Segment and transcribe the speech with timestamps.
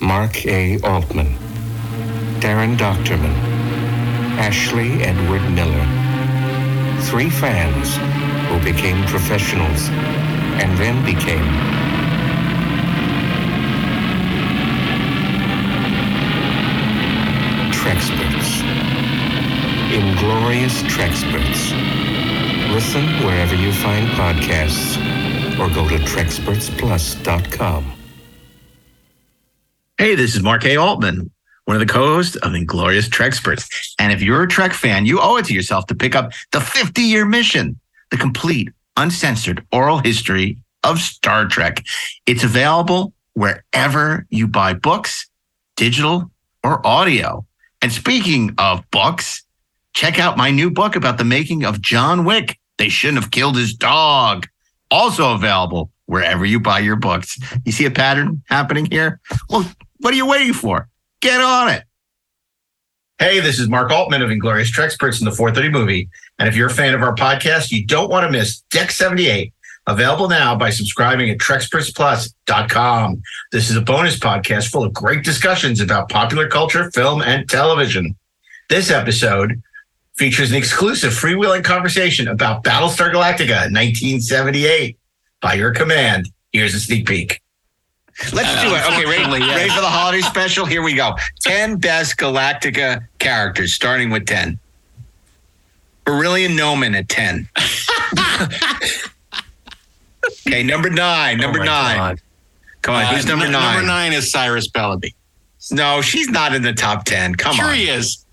[0.00, 0.80] Mark A.
[0.80, 1.36] Altman,
[2.40, 3.34] Daren Dochterman,
[4.38, 5.86] Ashley Edward Miller.
[7.02, 7.96] Three fans
[8.48, 9.88] who became professionals
[10.60, 11.44] and then became
[17.72, 18.62] Trexperts.
[19.92, 21.72] Inglorious Trexperts.
[22.72, 24.98] Listen wherever you find podcasts
[25.58, 27.93] or go to TrexpertsPlus.com.
[29.96, 30.76] Hey, this is Mark A.
[30.76, 31.30] Altman,
[31.66, 33.94] one of the co-hosts of Inglorious Trexperts.
[34.00, 36.58] And if you're a Trek fan, you owe it to yourself to pick up the
[36.58, 37.78] 50-year mission,
[38.10, 41.84] the complete, uncensored oral history of Star Trek.
[42.26, 45.30] It's available wherever you buy books,
[45.76, 46.28] digital
[46.64, 47.46] or audio.
[47.80, 49.44] And speaking of books,
[49.92, 52.58] check out my new book about the making of John Wick.
[52.78, 54.48] They shouldn't have killed his dog.
[54.90, 57.38] Also available wherever you buy your books.
[57.64, 59.20] You see a pattern happening here?
[59.48, 59.70] Well,
[60.04, 60.86] what are you waiting for?
[61.22, 61.84] Get on it.
[63.18, 66.10] Hey, this is Mark Altman of Inglorious Trexperts in the 430 movie.
[66.38, 69.54] And if you're a fan of our podcast, you don't want to miss Deck 78,
[69.86, 73.22] available now by subscribing at TrexpertsPlus.com.
[73.50, 78.14] This is a bonus podcast full of great discussions about popular culture, film, and television.
[78.68, 79.62] This episode
[80.18, 84.98] features an exclusive freewheeling conversation about Battlestar Galactica 1978.
[85.40, 87.40] By your command, here's a sneak peek.
[88.32, 88.84] Let's do it.
[88.92, 89.56] Okay, ready, yes.
[89.56, 90.64] ready for the holiday special?
[90.66, 91.16] Here we go.
[91.42, 94.58] 10 best Galactica characters, starting with 10.
[96.04, 97.48] Beryllium Noman at 10.
[100.46, 101.38] okay, number nine.
[101.38, 101.96] Number Oh nine.
[101.96, 102.20] God.
[102.82, 103.74] Come on, who's Uh, number n- nine?
[103.76, 105.14] Number nine is Cyrus Bellaby.
[105.70, 107.34] No, she's not in the top 10.
[107.36, 107.74] Come sure on.
[107.74, 108.23] he is.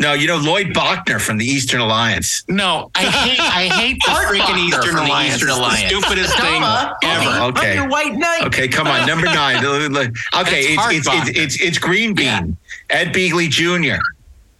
[0.00, 2.42] No, you know Lloyd Bochner from the Eastern Alliance.
[2.48, 5.34] No, I hate I hate the Art freaking Bochner Eastern from the Alliance.
[5.34, 5.92] Eastern Alliance.
[5.94, 7.22] stupidest thing Comma, ever.
[7.30, 7.74] I'm Okay.
[7.74, 8.44] your white knight.
[8.46, 9.62] Okay, come on, number nine.
[9.64, 12.96] okay, It's it's it's, it's it's it's Green Bean, Yeah.
[12.96, 14.00] Ed Begley Jr.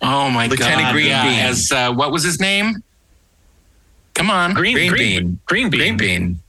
[0.02, 0.92] Oh my Lieutenant god!
[0.92, 1.38] Green yeah, Bean.
[1.40, 2.82] as uh, what was his name?
[4.14, 5.38] Come on, Green, Green green, bean.
[5.46, 5.78] green bean.
[5.80, 6.40] Green Bean.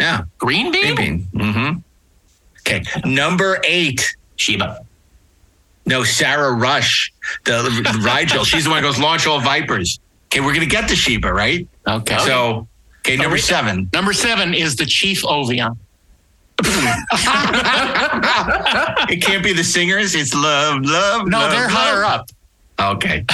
[0.00, 1.28] Yeah, Green Green Bean.
[1.32, 1.52] Bean.
[1.52, 1.78] Mm-hmm.
[2.60, 4.16] Okay, number eight.
[4.36, 4.83] Sheba.
[5.86, 7.12] No, Sarah Rush,
[7.44, 8.44] the, the Rigel.
[8.50, 10.00] She's the one who goes launch all Vipers.
[10.26, 11.68] Okay, we're gonna get to Sheba, right?
[11.86, 12.18] Okay.
[12.18, 12.66] So,
[13.00, 13.88] okay, number seven.
[13.92, 15.76] number seven is the Chief Ovion.
[19.10, 20.14] It can't be the singers.
[20.14, 21.26] It's love, love.
[21.26, 21.70] No, love, they're love.
[21.70, 22.30] higher up.
[22.80, 23.24] Okay.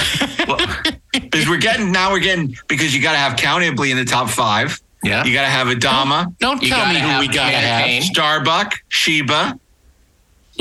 [0.47, 0.59] Well,
[1.13, 4.29] because we're getting now we're getting because you got to have countably in the top
[4.29, 4.79] five.
[5.03, 5.23] Yeah.
[5.23, 7.85] You got to have Adama, Don't You tell me who we gotta have.
[7.85, 8.01] Cain.
[8.03, 9.59] Starbuck, Sheba,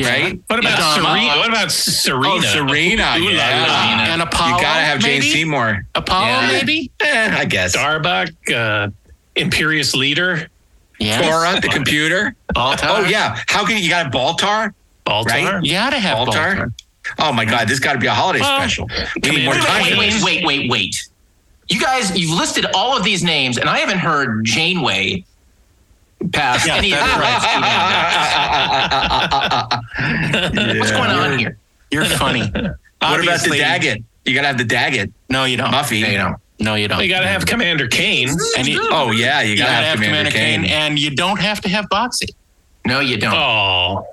[0.00, 0.10] Yeah.
[0.10, 0.40] right?
[0.46, 0.94] What about Yeah.
[0.94, 1.36] Serena?
[1.38, 2.28] What about Serena?
[2.28, 3.14] Oh, Serena.
[3.18, 3.66] Ooh la yeah.
[3.68, 4.12] la.
[4.12, 4.56] And Apollo.
[4.56, 5.32] You got to have Jane maybe?
[5.32, 5.86] Seymour.
[5.94, 6.46] Apollo, Yeah.
[6.52, 6.90] maybe.
[7.00, 7.72] Eh, I guess.
[7.72, 8.88] Starbuck, uh,
[9.36, 10.48] Imperious Leader,
[10.98, 11.20] Yeah.
[11.22, 12.34] CORA, the computer.
[12.54, 12.86] Baltar.
[12.88, 13.38] Oh yeah.
[13.48, 14.72] How can you, you got a Baltar?
[15.06, 15.26] Baltar.
[15.26, 15.64] Right?
[15.64, 16.56] You gotta have Baltar?
[16.56, 16.72] Baltar.
[17.18, 18.88] Oh my God, this got to be a holiday Well, special.
[19.22, 19.98] We need more Commander time.
[19.98, 21.08] Wait, wait, wait, wait, wait.
[21.68, 25.24] You guys, you've listed all of these names, and I haven't heard Janeway
[26.32, 27.20] past Yeah, any of that's the
[30.70, 30.78] right.
[30.78, 31.56] What's going on here?
[31.90, 32.42] You're funny.
[32.50, 34.04] What about the daggit?
[34.24, 35.12] You got to have the daggit.
[35.28, 35.70] No, you don't.
[35.72, 36.02] Muffy.
[36.02, 36.36] No, you don't.
[36.60, 37.02] No, you don't.
[37.02, 38.28] You got to have Commander Cain.
[38.58, 40.64] And you, Oh yeah, you you got to gotta have, Commander, Cain.
[40.66, 42.28] and you don't have to have Boxey.
[42.84, 43.34] No, you don't.
[43.34, 44.06] Oh,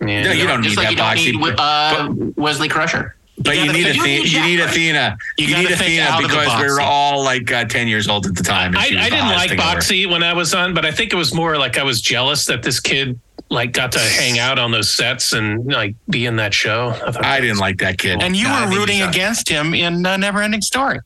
[0.00, 0.24] yeah.
[0.24, 1.50] No, you don't Just need like that you don't boxy.
[1.50, 3.14] need uh, Wesley Crusher.
[3.44, 4.14] But you, gotta need think- Athena.
[4.14, 5.16] you need You need Athena.
[5.38, 8.08] You You, need Athena out of the because we were all like uh, ten years
[8.08, 8.76] old at the time.
[8.76, 9.74] I, I didn't like thing ever.
[9.76, 12.46] Boxey when I was on, but I think it was more like I was jealous
[12.46, 13.18] that this kid
[13.50, 16.88] like got to hang out on those sets and like be in that show.
[16.90, 18.22] I, I that didn't like that kid.
[18.22, 20.98] And you No, were rooting against him in uh, Neverending Story.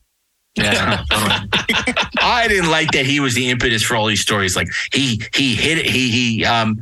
[0.54, 1.04] Yeah.
[1.10, 4.56] I didn't like that he was the impetus for all these stories.
[4.56, 6.78] Like he he hit it, he he um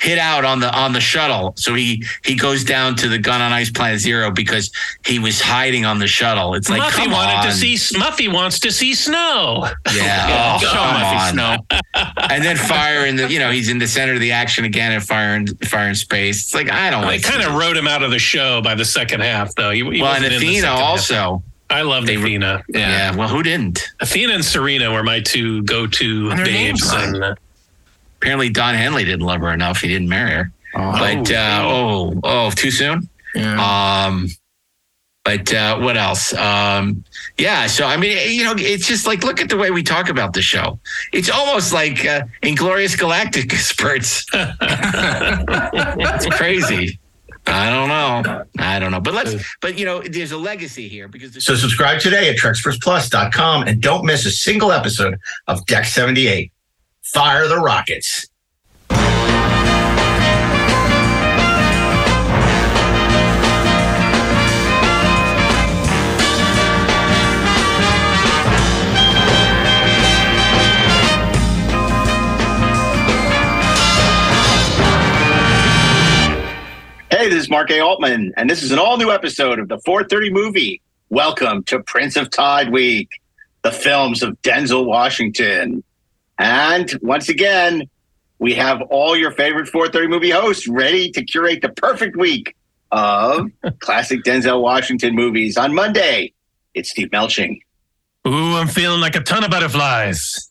[0.00, 1.54] hit out on the on the shuttle.
[1.56, 4.70] So he he goes down to the gun on ice planet zero because
[5.04, 6.54] he was hiding on the shuttle.
[6.54, 7.44] It's like Muffy come wanted on.
[7.46, 9.66] to see Muffy wants to see snow.
[9.94, 11.32] Yeah, oh, Show come Muffy on.
[11.32, 11.56] Snow.
[12.30, 14.92] And then fire in the you know he's in the center of the action again
[14.92, 16.42] and fire in fire in space.
[16.42, 18.74] It's like I don't They like kind of wrote him out of the show by
[18.74, 19.70] the second half, though.
[19.70, 20.84] He, he well and wasn't in the Athena second half.
[20.88, 21.42] also.
[21.68, 22.62] I loved They were- Athena.
[22.68, 23.16] Yeah.
[23.16, 23.90] well, who didn't?
[23.98, 26.92] Athena and Serena were my two go-to And their names babes.
[27.04, 27.34] And, uh,
[28.16, 29.80] Apparently, Don Henley didn't love her enough.
[29.80, 30.52] He didn't marry her.
[30.74, 33.08] but uh, oh, oh, too soon.
[33.36, 34.28] Um,
[35.24, 36.32] but uh, what else?
[36.34, 37.04] Um,
[37.36, 37.66] yeah.
[37.66, 40.32] So I mean, you know, it's just like look at the way we talk about
[40.34, 40.78] the show.
[41.12, 44.24] It's almost like uh, Inglorious Galactic spurts.
[44.32, 46.98] it's crazy.
[47.48, 48.44] I don't know.
[48.58, 49.00] I don't know.
[49.00, 49.34] But let's.
[49.60, 51.32] But you know, there's a legacy here because.
[51.32, 56.50] The So subscribe today at TrexpertsPlus.com and don't miss a single episode of Deck 78.
[57.12, 58.26] Fire the rockets.
[77.08, 77.78] Hey, this is Mark A.
[77.78, 80.82] Altman, and this is an all new episode of the 430 movie.
[81.08, 83.08] Welcome to Prince of Tide Week,
[83.62, 85.84] the films of Denzel Washington.
[86.38, 87.88] And once again,
[88.38, 92.54] we have all your favorite 430 movie hosts ready to curate the perfect week
[92.92, 93.50] of
[93.80, 95.56] classic Denzel Washington movies.
[95.56, 96.32] On Monday,
[96.74, 97.60] it's Steve Melching.
[98.26, 100.50] Ooh, I'm feeling like a ton of butterflies.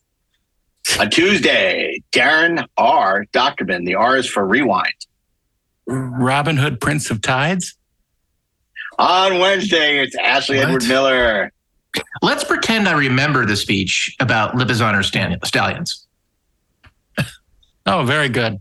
[0.98, 3.26] On Tuesday, Daren R.
[3.32, 3.84] Dochterman.
[3.86, 4.94] The R is for rewind.
[5.86, 7.76] Robin Hood, Prince of Tides.
[8.98, 10.66] On Wednesday, it's Ashley What?
[10.68, 11.52] Edward Miller.
[12.22, 16.06] Let's pretend I remember the speech about Lipizzaner Stallion- Stallions.
[17.86, 18.60] Oh, very good.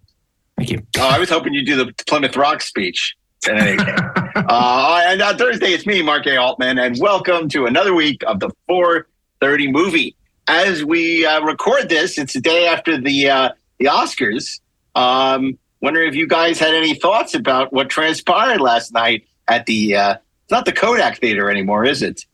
[0.57, 0.85] Thank you.
[0.97, 3.15] Oh, I was hoping you'd do the Plymouth Rock speech.
[3.47, 3.99] In any case.
[4.35, 6.37] uh, and on Thursday, it's me, Mark A.
[6.37, 10.15] Altman, and welcome to another week of the 430 movie.
[10.47, 13.49] As we uh, record this, it's the day after the uh,
[13.79, 14.59] the Oscars.
[14.95, 19.95] Um, wondering if you guys had any thoughts about what transpired last night at the.
[19.95, 22.25] Uh, it's not the Kodak Theater anymore, is it?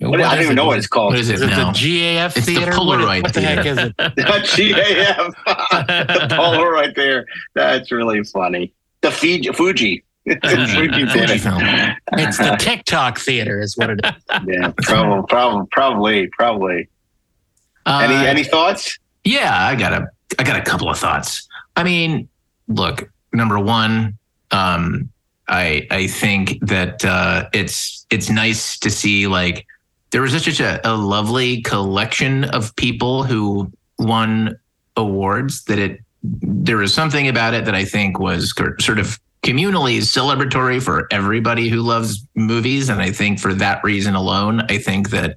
[0.00, 1.12] What- I don't even know what it's called.
[1.12, 1.72] What is it Is it now?
[1.72, 2.72] the GAF It's the theater?
[2.72, 3.96] Polaroid what, what the heck is it?
[3.98, 5.34] GAF.
[5.46, 7.26] the Polaroid there.
[7.54, 8.72] That's really funny.
[9.00, 10.04] The Fiji, Fuji.
[10.26, 10.38] The
[10.74, 11.34] Fuji Theater.
[11.34, 11.96] Fujifilm.
[12.12, 14.12] It's the TikTok theater, is what it is.
[14.46, 16.88] Yeah, probably, probably, probably, probably.
[17.86, 18.98] Any Uh, any thoughts?
[19.24, 20.08] Yeah, I got a
[20.38, 21.46] I got a couple of thoughts.
[21.76, 22.28] I mean,
[22.68, 24.16] look, number one,
[24.50, 25.10] um,
[25.48, 29.66] I I think that uh, it's it's nice to see like
[30.14, 33.68] there was such a, a lovely collection of people who
[33.98, 34.56] won
[34.96, 39.98] awards that it there was something about it that I think was sort of communally
[39.98, 45.10] celebratory for everybody who loves movies, and I think for that reason alone, I think
[45.10, 45.36] that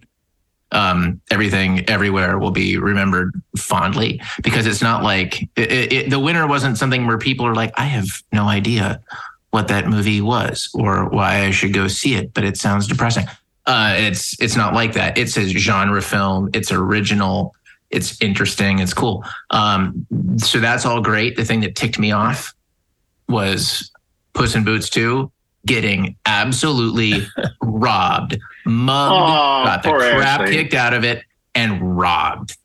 [0.71, 6.19] um, everything everywhere will be remembered fondly because it's not like it, it, it- the
[6.19, 9.01] winner wasn't something where people are like, I have no idea
[9.49, 13.25] what that movie was or why I should go see it, but it sounds depressing.
[13.67, 15.17] Uh, it's it's not like that.
[15.17, 16.49] It's a genre film.
[16.53, 17.53] It's original.
[17.89, 18.79] It's interesting.
[18.79, 19.23] It's cool.
[19.51, 20.05] Um,
[20.37, 21.35] so that's all great.
[21.35, 22.53] The thing that ticked me off
[23.29, 23.91] was
[24.33, 25.29] Puss in Boots 2
[25.65, 27.27] getting absolutely
[27.61, 30.55] robbed, mugged, Aw, got the crap Ashley.
[30.55, 31.23] kicked out of it,
[31.55, 32.57] and robbed.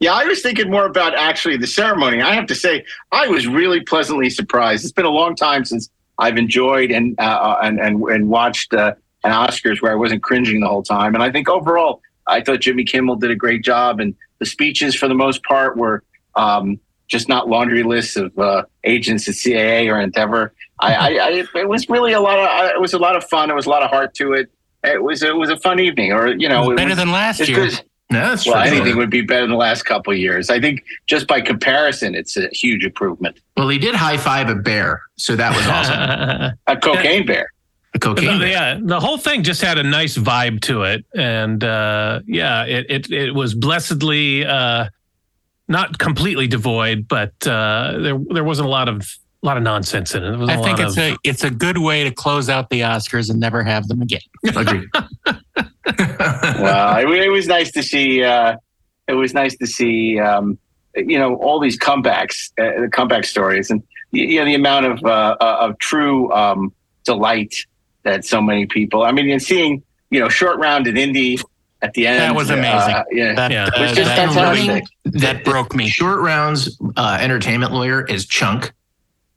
[0.00, 2.22] Yeah, I was thinking more about actually the ceremony.
[2.22, 4.84] I have to say, I was really pleasantly surprised.
[4.84, 8.94] It's been a long time since I've enjoyed and uh, and and and watched uh,
[9.24, 11.14] an Oscars where I wasn't cringing the whole time.
[11.14, 14.94] And I think overall, I thought Jimmy Kimmel did a great job, and the speeches
[14.94, 16.02] for the most part were
[16.36, 16.78] um,
[17.08, 20.52] just not laundry lists of uh, agents at CAA or Endeavor.
[20.80, 23.50] I, I, I it was really a lot of it was a lot of fun.
[23.50, 24.50] It was a lot of heart to it.
[24.84, 27.48] It was it was a fun evening, or you know, it better was, than last
[27.48, 27.68] year.
[28.10, 28.72] No, that's Well, true.
[28.76, 30.48] anything would be better than the last couple of years.
[30.48, 33.38] I think just by comparison, it's a huge improvement.
[33.56, 36.58] Well, he did high five a bear, so that was awesome.
[36.66, 37.52] A cocaine bear.
[37.98, 38.38] A cocaine.
[38.38, 38.48] bear.
[38.48, 42.86] yeah, the whole thing just had a nice vibe to it, and uh, yeah, it,
[42.88, 44.86] it it was blessedly uh,
[45.68, 49.02] not completely devoid, but uh, there there wasn't a lot of
[49.42, 50.30] a lot of nonsense in it.
[50.30, 52.48] There was I a think lot it's of, a it's a good way to close
[52.48, 54.20] out the Oscars and never have them again.
[54.44, 54.88] Agreed.
[56.60, 58.22] well, it, it was nice to see.
[58.22, 58.56] Uh,
[59.06, 60.18] it was nice to see.
[60.18, 60.58] Um,
[60.94, 65.04] you know, all these comebacks, uh, the comeback stories, and you know the amount of
[65.04, 66.72] uh, uh, of true um,
[67.04, 67.54] delight
[68.08, 69.02] that so many people.
[69.04, 71.38] I mean, and seeing you know short round in Indy
[71.82, 72.18] at the end.
[72.20, 72.94] That was amazing.
[72.94, 73.64] Uh, yeah, That, Yeah.
[73.74, 74.66] uh, was just that, fantastic.
[74.68, 74.86] Learning
[75.20, 75.88] that broke me.
[75.88, 78.72] Short rounds uh, entertainment lawyer is Chunk.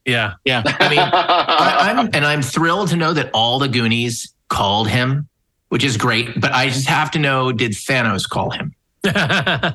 [0.05, 0.33] yeah.
[0.45, 0.63] Yeah.
[0.65, 5.27] I mean, I, I'm and I'm thrilled to know that all the Goonies called him,
[5.69, 6.39] which is great.
[6.39, 8.73] But I just have to know: Did Thanos call him?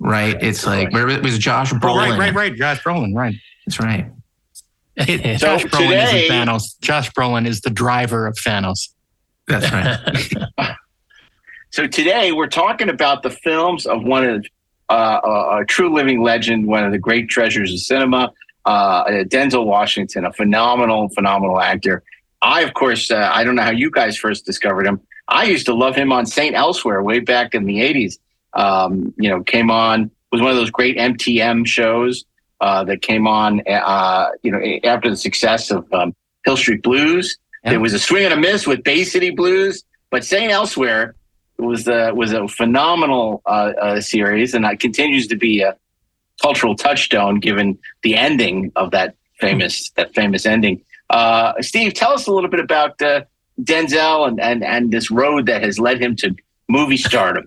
[0.00, 0.36] Right?
[0.42, 2.10] It's like where was Josh Oh, Brolin.
[2.10, 2.54] right, right, right.
[2.54, 3.34] Josh Brolin, right.
[3.64, 4.10] That's right.
[4.96, 6.80] It, So Josh Brolin today- isn't Thanos.
[6.80, 8.90] Josh Brolin is the driver of Thanos.
[9.48, 10.76] That's right.
[11.70, 14.46] So today we're talking about the films of one of
[14.88, 18.30] uh, a, a true living legend, one of the great treasures of cinema,
[18.64, 22.04] uh, Denzel Washington, a phenomenal, phenomenal actor.
[22.40, 25.00] I, of course, uh, I don't know how you guys first discovered him.
[25.26, 28.18] I used to love him on Saint Elsewhere way back in the '80s.
[28.52, 32.24] Um, you know, came on was one of those great MTM shows
[32.64, 33.50] uh, that came on.
[33.68, 34.60] Uh, you know,
[34.94, 36.08] after the success of um,
[36.46, 37.26] Hill Street Blues,
[37.62, 37.70] Yeah.
[37.72, 39.74] there was a swing and a miss with Bay City Blues,
[40.12, 41.14] but Saint Elsewhere
[41.58, 45.72] was uh, was a phenomenal uh, uh, series, and it continues to be a
[46.42, 49.08] cultural touchstone given the ending of that
[49.44, 50.76] famous that famous ending.
[51.10, 53.22] Uh, Steve, tell us a little bit about uh,
[53.70, 56.26] Denzel and, and and this road that has led him to
[56.68, 57.44] movie stardom.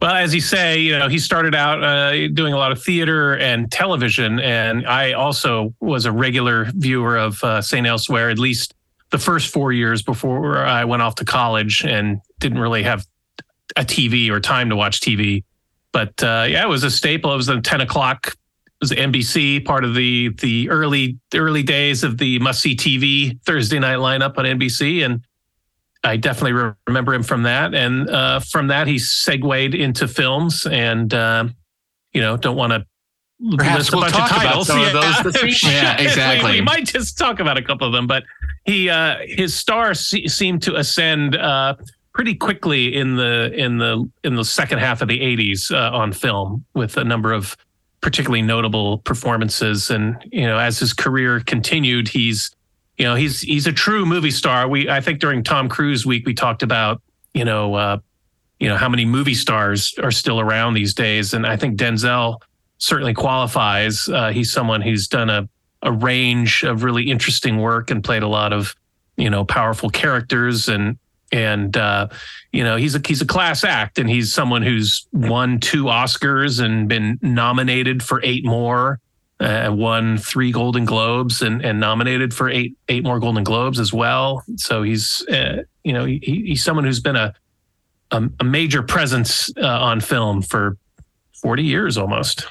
[0.00, 3.36] Well, as you say, you know, he started out uh, doing a lot of theater
[3.36, 7.86] and television, and I also was a regular viewer of uh, St.
[7.86, 8.74] Elsewhere, at least
[9.10, 13.06] the first four years before I went off to college and didn't really have
[13.76, 15.44] a TV or time to watch TV.
[15.92, 17.32] But uh, yeah, it was a staple.
[17.32, 18.28] It was the 10 o'clock.
[18.28, 18.34] It
[18.80, 23.78] was NBC, part of the the early early days of the must see TV Thursday
[23.78, 25.22] night lineup on NBC, and
[26.02, 27.74] I definitely re- remember him from that.
[27.74, 31.44] And uh, from that, he segued into films, and uh,
[32.12, 32.86] you know, don't want to
[33.56, 34.66] Perhaps a we'll bunch talk of about titles.
[34.66, 35.62] some of those this week.
[35.62, 36.52] Yeah, exactly.
[36.52, 38.24] we, we might just talk about a couple of them, but
[38.66, 41.76] he uh, his star se- seemed to ascend uh,
[42.12, 46.12] pretty quickly in the in the in the second half of the '80s uh, on
[46.12, 47.56] film with a number of
[48.02, 49.88] particularly notable performances.
[49.90, 52.50] And you know, as his career continued, he's
[53.00, 54.68] you know he's he's a true movie star.
[54.68, 57.00] We I think during Tom Cruise week we talked about
[57.32, 57.98] you know uh,
[58.58, 62.36] you know how many movie stars are still around these days, and I think Denzel
[62.76, 64.06] certainly qualifies.
[64.06, 65.48] Uh, he's someone who's done a
[65.80, 68.74] a range of really interesting work and played a lot of
[69.16, 70.98] you know powerful characters and
[71.32, 72.06] and uh,
[72.52, 76.62] you know he's a he's a class act and he's someone who's won two Oscars
[76.62, 79.00] and been nominated for eight more
[79.40, 83.92] uh, won three Golden Globes and and nominated for eight eight more Golden Globes as
[83.92, 87.34] well so he's uh, you know he, he's someone who's been a
[88.10, 90.76] a, a major presence uh, on film for
[91.40, 92.46] 40 years almost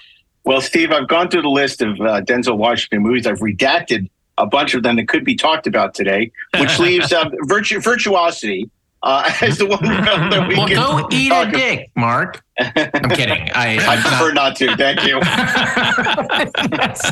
[0.46, 3.28] Well, Steve, I've gone through the list of uh, Denzel Washington movies.
[3.28, 7.30] I've redacted a bunch of them that could be talked about today, which leaves uh,
[7.44, 8.70] virtu- virtuosity
[9.04, 12.44] uh, as the one film that we well, can go eat talk a dick, Mark.
[12.60, 13.50] I'm kidding.
[13.56, 14.76] I, I prefer not to.
[14.76, 15.20] Thank you.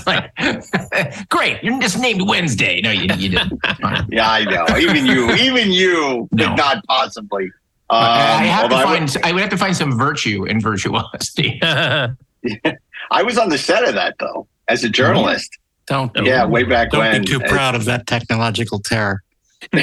[0.05, 1.63] Like, great.
[1.63, 2.81] You're just named Wednesday.
[2.81, 3.59] No, you, you didn't.
[4.09, 4.65] Yeah, I know.
[4.77, 6.47] Even you, even you, No.
[6.47, 7.45] could not possibly.
[7.89, 9.17] Um, I have to although I, find.
[9.23, 11.59] I would have to find some virtue in virtuosity.
[11.63, 15.57] I was on the set of that though, as a journalist.
[15.87, 17.21] Don't Yeah, way back don't when.
[17.21, 19.23] be too proud of that technological terror.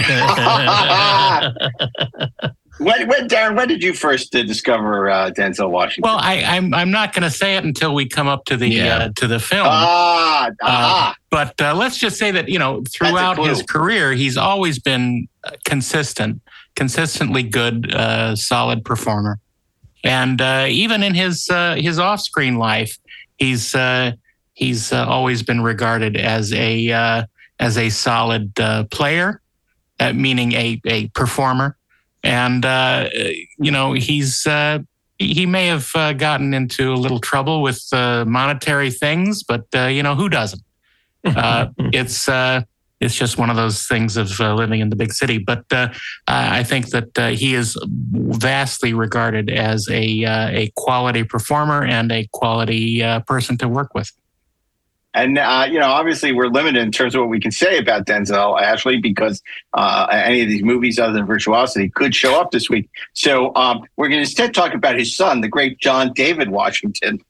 [2.79, 6.11] When, when, Daren, when did you first uh, discover uh, Denzel Washington?
[6.11, 8.69] Well, I, I'm I'm not going to say it until we come up to the
[8.69, 8.97] Yeah.
[8.97, 9.69] uh, to the film.
[9.71, 14.81] ah, ah, But uh, let's just say that you know throughout his career, he's always
[14.81, 16.41] been uh, consistent,
[16.75, 19.39] consistently good, uh, solid performer,
[20.03, 22.99] and uh, even in his uh, his off screen life,
[23.39, 24.11] he's uh,
[24.55, 27.25] he's uh, always been regarded as a uh,
[27.61, 29.41] as a solid uh, player,
[30.01, 31.77] uh, meaning a a performer,
[32.23, 33.09] and uh,
[33.59, 34.47] you know he's.
[34.47, 34.81] Uh,
[35.17, 39.87] he may have uh, gotten into a little trouble with uh, monetary things, but uh,
[39.87, 40.63] you know who doesn't?
[41.25, 42.63] uh, it's uh,
[43.01, 45.39] it's just one of those things of uh, living in the big city.
[45.39, 45.89] But uh,
[46.27, 47.79] I think that uh, he is
[48.13, 53.95] vastly regarded as a uh, a quality performer and a quality uh, person to work
[53.95, 54.11] with.
[55.15, 58.07] And uh, you know, obviously, we're limited in terms of what we can say about
[58.07, 59.43] Denzel, Ashley, because
[59.73, 62.89] uh, any of these movies other than Virtuosity could show up this week.
[63.13, 67.21] So um, we're going to instead talk about his son, the great John David Washington.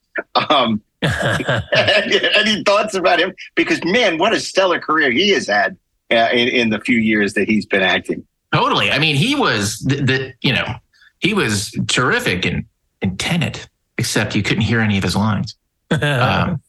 [0.49, 3.35] Um, any thoughts about him?
[3.55, 5.77] Because man, what a stellar career he has had
[6.11, 8.27] uh, in, in the few years that he's been acting.
[8.55, 8.91] Totally.
[8.91, 10.75] I mean, he was the, the you know
[11.19, 12.67] he was terrific in
[13.03, 15.55] in Tenet, except you couldn't hear any of his lines.
[16.03, 16.61] Um,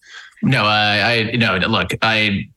[0.45, 2.47] no, I, I no look, I.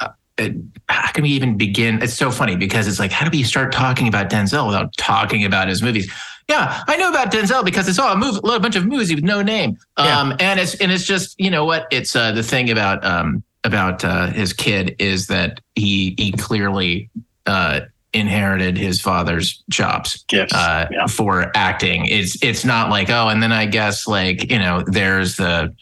[0.00, 0.08] uh,
[0.38, 0.56] it-
[0.88, 2.00] How can we even begin?
[2.02, 5.44] It's so funny because it's like, how do we start talking about Denzel without talking
[5.44, 6.10] about his movies?
[6.48, 9.22] Yeah, I know about Denzel because I saw a movie, a bunch of movies with
[9.22, 9.76] no name.
[9.98, 11.86] Um, and it's and it's just you know what?
[11.90, 17.10] It's uh, the thing about um about uh, his kid is that he he clearly
[17.44, 17.80] uh,
[18.14, 21.06] inherited his father's chops uh, Yeah.
[21.06, 22.06] for acting.
[22.06, 25.74] It's it's not like oh, and then I guess like you know there's the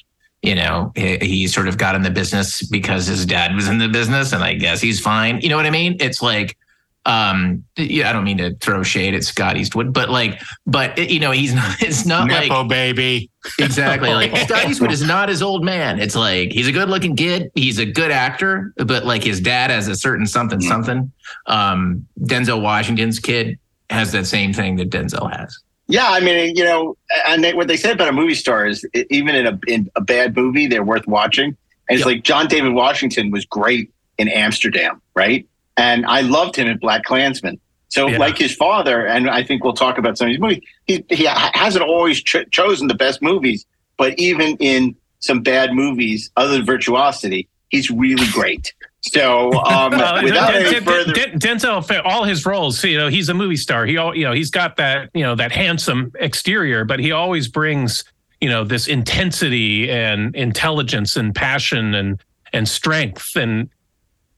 [0.46, 3.78] you know he, he sort of got in the business because his dad was in
[3.78, 5.40] the business, and I guess he's fine.
[5.42, 5.96] You know what I mean?
[6.00, 6.56] It's like
[7.04, 11.20] um yeah, I don't mean to throw shade at Scott Eastwood, but like but you
[11.20, 11.80] know he's not.
[11.80, 13.30] It's not like Nepo baby.
[13.60, 14.12] Exactly.
[14.12, 16.00] Like Scott Eastwood is not his old man.
[16.00, 17.50] It's like he's a good looking kid.
[17.54, 20.68] He's a good actor, but like his dad has a certain something Mhm.
[20.68, 21.12] something.
[21.46, 23.56] Um, Denzel Washington's kid
[23.88, 25.56] has that same thing that Denzel has.
[25.88, 26.96] Yeah, I mean, you know,
[27.28, 30.00] and they, what they say about a movie star is even in a in a
[30.00, 31.56] bad movie, they're worth watching.
[31.88, 32.06] And it's Yep.
[32.06, 35.46] like John David Washington was great in Amsterdam, right?
[35.76, 37.60] And I loved him in Black Klansman.
[37.88, 38.18] So, Yeah.
[38.18, 40.60] like his father, and I think we'll talk about some of his movies.
[40.86, 43.64] He he hasn't always ch- chosen the best movies,
[43.96, 48.74] but even in some bad movies, other than Virtuosity, he's really great.
[49.12, 49.92] So, um,
[50.24, 53.86] without any further, Den- Denzel, all his roles, you know, he's a movie star.
[53.86, 57.48] He, al- you know, he's got that, you know, that handsome exterior, but he always
[57.48, 58.04] brings,
[58.40, 62.20] you know, this intensity and intelligence and passion and
[62.52, 63.68] and strength and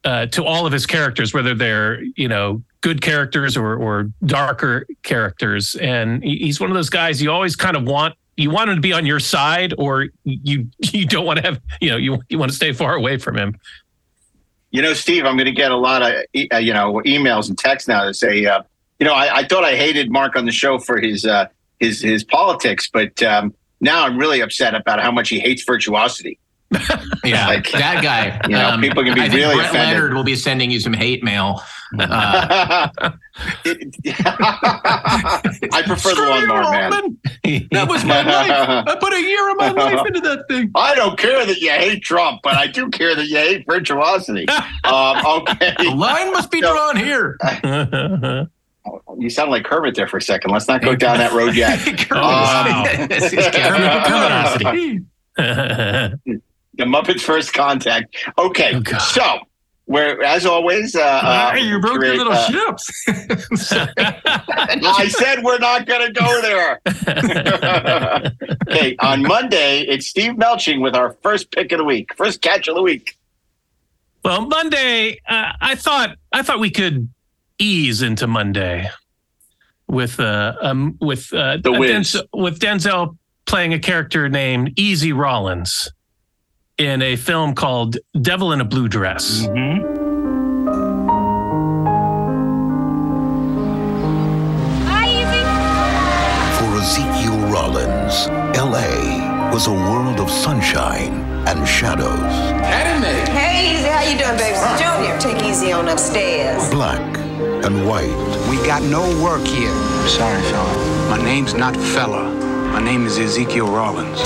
[0.05, 4.87] uh, to all of his characters, whether they're, you know, good characters or or darker
[5.03, 5.75] characters.
[5.77, 8.15] And he's one of those guys you always kind of want.
[8.37, 11.61] You want him to be on your side, or you you don't want to have,
[11.81, 13.57] you know, you you want to stay far away from him.
[14.71, 16.13] You know, Steve, I'm going to get a lot of
[16.53, 18.63] uh, you know emails and texts now that say, uh,
[18.99, 21.47] you know, I, I thought I hated Mark on the show for his uh,
[21.81, 26.39] his his politics, but um, now I'm really upset about how much he hates virtuosity.
[27.25, 28.31] Yeah, Like, that guy.
[28.45, 29.95] um, you know, people can be I think really Brett offended.
[29.97, 31.63] Leonard will be sending you some hate mail.
[31.99, 32.91] Uh,
[35.73, 37.19] I prefer the lawnmower man.
[37.73, 38.51] That was my life.
[38.87, 40.71] I put a year of my life into that thing.
[40.75, 44.47] I don't care that you hate Trump, but I do care that you hate virtuosity.
[44.85, 46.73] Um, okay, The line must be No.
[46.75, 47.39] drawn here.
[49.19, 50.51] you sound like Kermit there for a second.
[50.51, 51.79] Let's not go down that road yet.
[52.11, 52.85] wow.
[53.09, 55.05] This is Kermit
[56.79, 58.17] the Muppets First Contact.
[58.39, 58.99] Okay, Oh, God.
[58.99, 59.39] so
[59.87, 63.05] where as always, uh, uh, Hey, you broke your little uh, ships.
[64.29, 66.81] I said we're not going to go there.
[68.69, 72.69] okay, on Monday it's Steve Melching with our first pick of the week, first catch
[72.69, 73.17] of the week.
[74.25, 77.09] Well, Monday, uh, I thought I thought we could
[77.59, 78.91] ease into Monday
[79.89, 83.17] with uh um with uh The Denzel, with Denzel
[83.47, 85.91] playing a character named Easy Rollins
[86.79, 89.47] in a film called Devil in a Blue Dress.
[96.59, 101.15] For Ezekiel Rollins, LA was a world of sunshine
[101.47, 102.33] and shadows,
[103.31, 103.89] Hey, easy.
[103.89, 104.59] How you doing, baby?
[104.83, 106.69] Junior, take easy on upstairs.
[106.71, 107.01] black
[107.65, 108.17] and white,
[108.51, 109.75] We got no work here.
[110.09, 111.09] Sorry, fella.
[111.17, 112.25] My name's not fella.
[112.73, 114.21] My name is Ezekiel Rollins.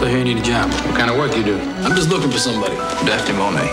[0.00, 0.70] So here you need a job.
[0.86, 1.58] What kind of work you do?
[1.84, 2.74] I'm just looking for somebody.
[3.04, 3.68] Daphne Monet.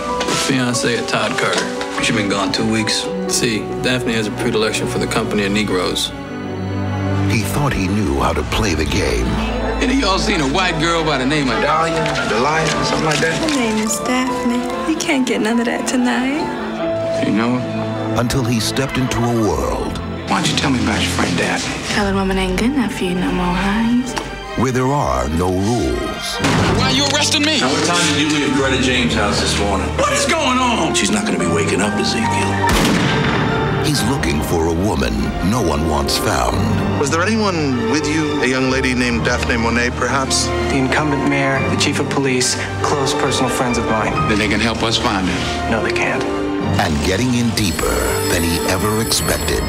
[0.46, 2.02] Fiance of Todd Carter.
[2.04, 3.06] She's been gone two weeks.
[3.28, 6.08] See, Daphne has a predilection for the company of Negroes.
[7.32, 9.24] he thought he knew how to play the game.
[9.82, 13.06] Any of y'all seen a white girl by the name of Dahlia, Delia, or something
[13.06, 13.34] like that.
[13.40, 14.92] Her name is Daphne.
[14.92, 17.24] You can't get none of that tonight.
[17.26, 18.20] You know her?
[18.20, 19.96] Until he stepped into a world
[20.28, 21.94] Why don't you tell me about your friend Daphne?
[21.94, 24.12] Colored woman ain't good enough for you no more, Hines.
[24.58, 26.17] where there are no rules.
[26.78, 27.60] Why are you arresting me?
[27.60, 29.88] What time did you leave Coretta James' house this morning?
[29.96, 30.94] What is going on?
[30.94, 32.52] She's not going to be waking up, Ezekiel.
[33.84, 35.14] He's looking for a woman
[35.50, 36.56] no one wants found.
[37.00, 40.46] Was there anyone with you, a young lady named Daphne Monet, perhaps?
[40.46, 44.12] The incumbent mayor, the chief of police, close personal friends of mine.
[44.28, 45.70] Then they can help us find her.
[45.70, 46.22] No, they can't.
[46.78, 47.94] and getting in deeper
[48.30, 49.62] than he ever expected.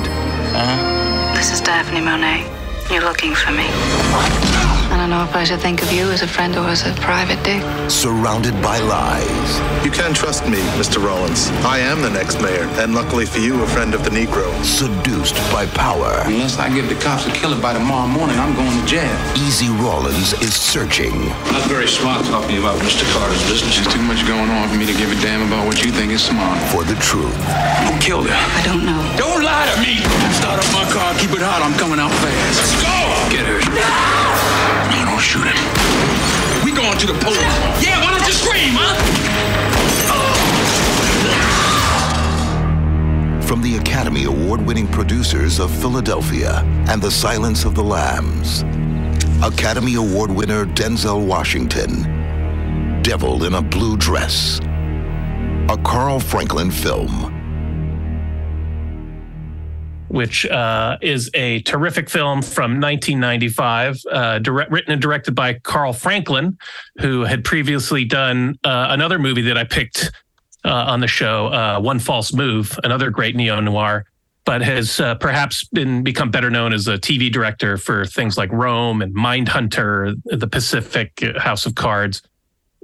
[1.36, 2.45] This is Daphne Monet.
[2.91, 4.68] You're looking for me.
[5.10, 6.93] I don't know if I should think of you as a friend or as a
[7.02, 7.65] private dick.
[7.89, 9.50] Surrounded by lies,
[9.84, 11.02] You can trust me, Mr.
[11.02, 11.50] Rollins.
[11.65, 14.45] I am the next mayor, and luckily for you, a friend of the Negro.
[14.62, 18.69] seduced by power, Unless I give the cops a killer by tomorrow morning, I'm going
[18.69, 19.10] to jail.
[19.34, 21.17] Easy Rollins is searching
[21.50, 23.02] Not very smart talking about Mr.
[23.17, 23.82] Carter's business.
[23.82, 26.12] There's too much going on for me to give a damn about what you think
[26.13, 26.62] is smart.
[26.69, 27.34] for the truth.
[27.89, 28.38] Who killed her?
[28.38, 29.02] I don't know.
[29.17, 30.06] Don't lie to me!
[30.38, 32.62] Start up my car, keep it hot, I'm coming out fast.
[32.62, 33.10] Let's go!
[33.34, 33.58] Get her.
[33.74, 35.55] No, don't shoot him.
[36.63, 37.38] We going to the police.
[37.83, 38.95] Yeah, why don't you scream, huh?
[43.47, 48.62] From the Academy Award winning producers of Philadelphia and The Silence of the Lambs,
[49.43, 54.59] Academy Award winner Denzel Washington, Devil in a Blue Dress,
[55.69, 57.38] a Carl Franklin film.
[60.19, 65.93] Which uh, is a terrific film from 1995, uh, direct, written and directed by Carl
[65.93, 66.58] Franklin,
[66.99, 70.12] who had previously done uh, another movie that I picked
[70.65, 74.03] uh, on the show, uh, One False Move, another great neo noir,
[74.43, 78.51] but has uh, perhaps been become better known as a TV director for things like
[78.51, 82.21] Rome and Mindhunter, The Pacific, House of Cards.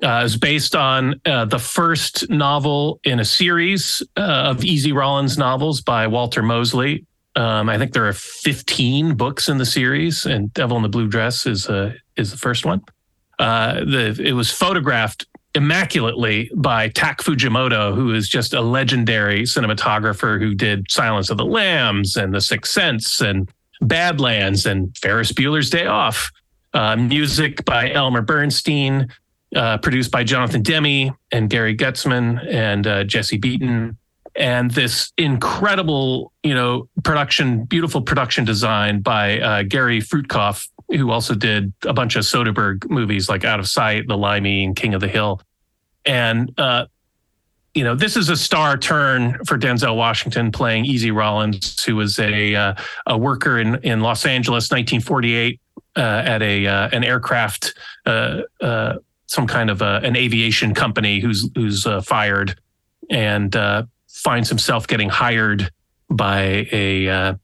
[0.01, 6.41] Is based on the first novel in a series of Easy Rollins novels by Walter
[6.41, 7.05] Mosley.
[7.35, 11.07] Um, I think there are 15 books in the series, and Devil in the Blue
[11.07, 12.81] Dress is uh, is the first one.
[13.39, 20.39] Uh, the it was photographed immaculately by Tak Fujimoto, who is just a legendary cinematographer
[20.39, 23.49] who did Silence of the Lambs and The Sixth Sense and
[23.81, 26.31] Badlands and Ferris Bueller's Day Off.
[26.73, 29.07] Uh, music by Elmer Bernstein.
[29.55, 33.97] uh, produced by Jonathan Demme and Gary Goetzman and uh, Jesse Beaton.
[34.37, 41.35] And this incredible, you know, production, beautiful production design by uh, Gary Frutkoff, who also
[41.35, 45.01] did a bunch of Soderbergh movies like Out of Sight, The Limey, and King of
[45.01, 45.41] the Hill.
[46.05, 46.87] And uh,
[47.75, 52.17] you know, this is a star turn for Denzel Washington playing Easy Rollins, who was
[52.19, 52.73] a uh,
[53.05, 55.59] a worker in in Los Angeles, 1948,
[55.97, 57.73] uh, at a uh, an aircraft,
[58.05, 58.95] uh, uh,
[59.27, 62.57] some kind of a, an aviation company, who's who's uh, fired,
[63.09, 63.53] and
[64.15, 65.69] finds himself getting hired
[66.09, 67.39] by a a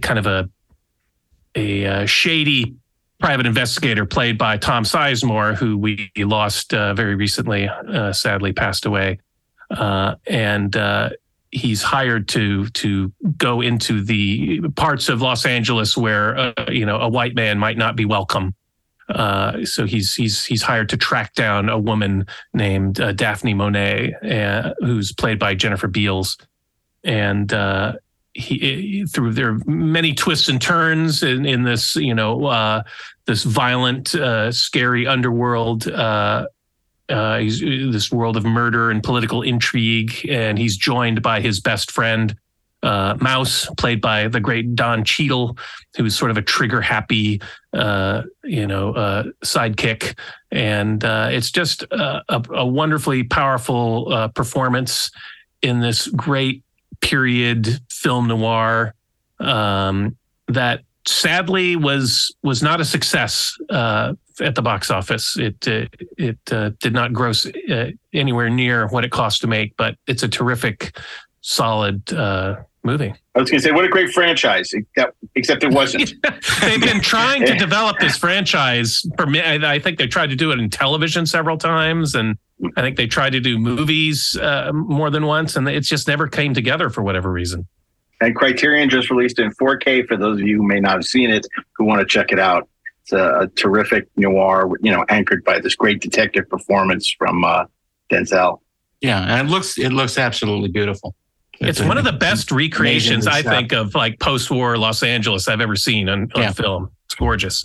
[0.00, 0.48] kind of a
[1.56, 2.74] a shady
[3.20, 7.70] private investigator played by Tom Sizemore, who we lost very recently,
[8.12, 9.18] sadly passed away
[9.70, 11.10] uh, and uh,
[11.50, 16.98] he's hired to to go into the parts of Los Angeles where uh, you know
[16.98, 18.54] a white man might not be welcome.
[19.08, 24.14] Uh, so he's he's he's hired to track down a woman named uh, Daphne Monet,
[24.22, 26.38] uh, who's played by Jennifer Beals,
[27.02, 27.52] and
[28.32, 32.82] he through there are many twists and turns in, in this you know
[33.26, 34.14] this violent,
[34.50, 36.46] scary underworld uh,
[37.08, 42.36] uh, this world of murder and political intrigue, and he's joined by his best friend
[42.84, 45.56] uh, Mouse, played by the great Don Cheadle,
[45.96, 47.40] who's sort of a trigger-happy,
[47.72, 50.16] uh, you know, uh, sidekick,
[50.52, 55.10] and uh, it's just a, a, wonderfully powerful performance
[55.62, 56.62] in this great
[57.00, 58.94] period film noir
[59.40, 60.16] um,
[60.48, 65.36] that sadly was was not a success uh, at the box office.
[65.36, 69.76] It uh, it uh, did not gross uh, anywhere near what it cost to make,
[69.76, 70.96] but it's a terrific,
[71.40, 73.14] solid uh, movie.
[73.34, 74.72] I was going to say, what a great franchise,
[75.34, 76.14] except it wasn't.
[76.60, 79.40] They've been trying to develop this franchise for me.
[79.42, 82.36] I think they tried to do it in television several times, and
[82.76, 86.28] I think they tried to do movies uh, more than once, and it's just never
[86.28, 87.66] came together for whatever reason.
[88.20, 91.04] And Criterion just released it in 4K for those of you who may not have
[91.04, 92.68] seen it who want to check it out.
[93.02, 97.64] It's a, a terrific noir, you know, anchored by this great detective performance from uh,
[98.10, 98.60] Denzel.
[99.00, 101.14] Yeah, and it looks it looks absolutely beautiful.
[101.60, 105.60] It's, it's one of the best recreations I think of like post-war Los Angeles I've
[105.60, 106.52] ever seen on, on yeah.
[106.52, 106.90] film.
[107.06, 107.64] It's gorgeous.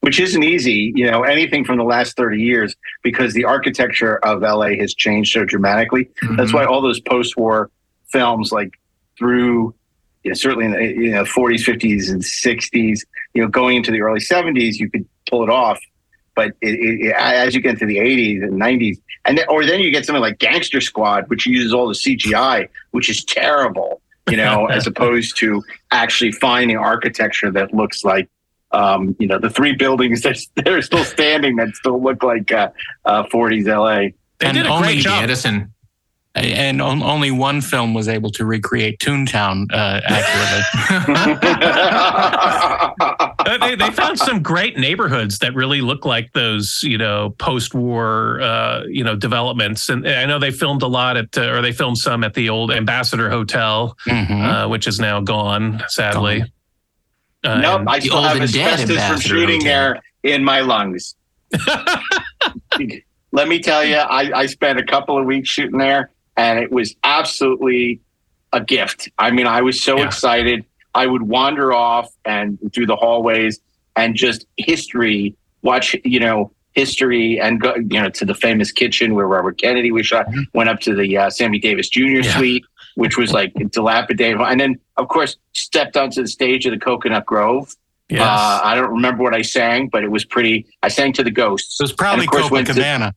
[0.00, 4.42] Which isn't easy, you know, anything from the last 30 years because the architecture of
[4.42, 6.06] LA has changed so dramatically.
[6.22, 6.36] Mm-hmm.
[6.36, 7.70] That's why all those post-war
[8.08, 8.72] films like
[9.18, 9.74] through
[10.24, 13.00] you know, certainly in the you know 40s, 50s, and 60s,
[13.34, 15.80] you know, going into the early 70s, you could pull it off.
[16.34, 19.80] But it, it, as you get into the 80s and 90s, and then, or then
[19.80, 24.36] you get something like Gangster Squad, which uses all the CGI, which is terrible, you
[24.36, 28.28] know, as opposed to actually finding architecture that looks like,
[28.72, 32.70] um, you know, the three buildings that are still standing that still look like uh,
[33.04, 34.12] uh, 40s LA.
[34.38, 35.22] They and did a great job.
[35.22, 35.72] Edison
[36.34, 40.62] and on, only one film was able to recreate Toontown uh, accurately.
[43.58, 48.84] they, they, found some great neighborhoods that really look like those, you know, post-war, uh,
[48.88, 49.88] you know, developments.
[49.88, 52.48] And I know they filmed a lot at, uh, or they filmed some at the
[52.48, 54.32] old Ambassador Hotel, mm-hmm.
[54.32, 56.40] Uh, which is now gone, sadly.
[56.40, 56.48] Gone.
[57.44, 59.92] Uh, nope, I still have asbestos from shooting Hotel.
[59.92, 61.16] there in my lungs.
[63.32, 66.70] Let me tell you, I, I spent a couple of weeks shooting there and it
[66.70, 68.00] was absolutely
[68.52, 69.08] a gift.
[69.18, 70.06] I mean, I was so yeah.
[70.06, 70.64] excited.
[70.94, 73.60] I would wander off and through the hallways
[73.96, 79.14] and just history, watch, you know, history and go, you know, to the famous kitchen
[79.14, 80.42] where Robert Kennedy was shot, mm-hmm.
[80.54, 82.00] went up to the uh, Sammy Davis Jr.
[82.00, 82.36] Yeah.
[82.36, 84.40] suite, which was like dilapidated.
[84.40, 87.74] And then, of course, stepped onto the stage of the Coconut Grove.
[88.08, 88.20] Yes.
[88.20, 90.66] Uh, I don't remember what I sang, but it was pretty.
[90.82, 91.80] I sang to the ghosts.
[91.80, 93.14] It was probably Copacabana.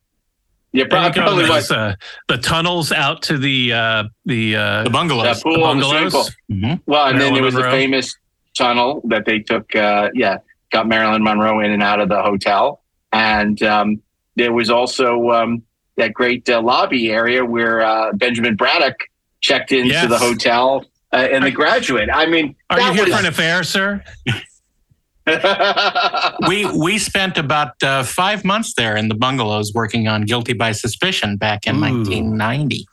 [0.76, 1.94] Yeah, probably, probably those, uh,
[2.28, 5.38] the tunnels out to the uh, the uh, the bungalows.
[5.38, 6.12] The pool the bungalows.
[6.12, 6.74] The mm-hmm.
[6.84, 7.70] Well, and Marilyn then there was Monroe.
[7.70, 8.16] the famous
[8.54, 9.74] tunnel that they took.
[9.74, 10.38] Uh, yeah,
[10.70, 14.02] got Marilyn Monroe in and out of the hotel, and um,
[14.34, 15.62] there was also um,
[15.96, 18.98] that great uh, lobby area where uh, Benjamin Braddock
[19.40, 20.10] checked into yes.
[20.10, 20.84] the hotel
[21.14, 22.10] uh, in The Graduate.
[22.12, 24.04] I mean, are you here was, for an affair, sir?
[26.48, 30.72] we we spent about uh, five months there in the bungalows working on Guilty by
[30.72, 31.80] Suspicion back in Ooh.
[31.80, 32.86] 1990,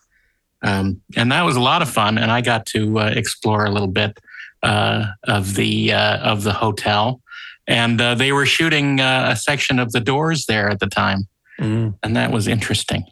[0.64, 2.18] um, and that was a lot of fun.
[2.18, 4.20] And I got to uh, explore a little bit
[4.64, 7.22] uh, of the uh, of the hotel,
[7.68, 11.28] and uh, they were shooting uh, a section of the Doors there at the time,
[11.60, 11.94] mm.
[12.02, 13.06] and that was interesting.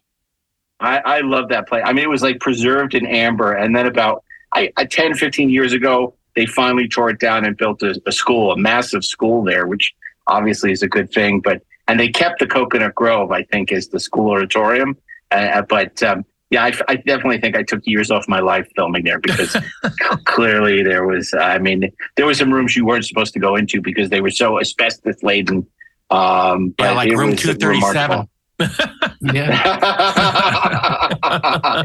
[0.79, 1.83] I, I love that play.
[1.83, 5.73] I mean, it was like preserved in amber, and then about I, 10, 15 years
[5.73, 9.67] ago, they finally tore it down and built a, a school, a massive school there,
[9.67, 9.93] which
[10.27, 11.39] obviously is a good thing.
[11.41, 14.97] But and they kept the Coconut Grove, I think, as the school auditorium.
[15.31, 19.05] Uh, but um, yeah, I, I, definitely think I took years off my life filming
[19.05, 19.55] there because
[20.25, 23.81] clearly there was, I mean, there were some rooms you weren't supposed to go into
[23.81, 25.65] because they were so asbestos laden.
[26.09, 28.27] Um, yeah, like room 237.
[29.33, 29.51] yeah.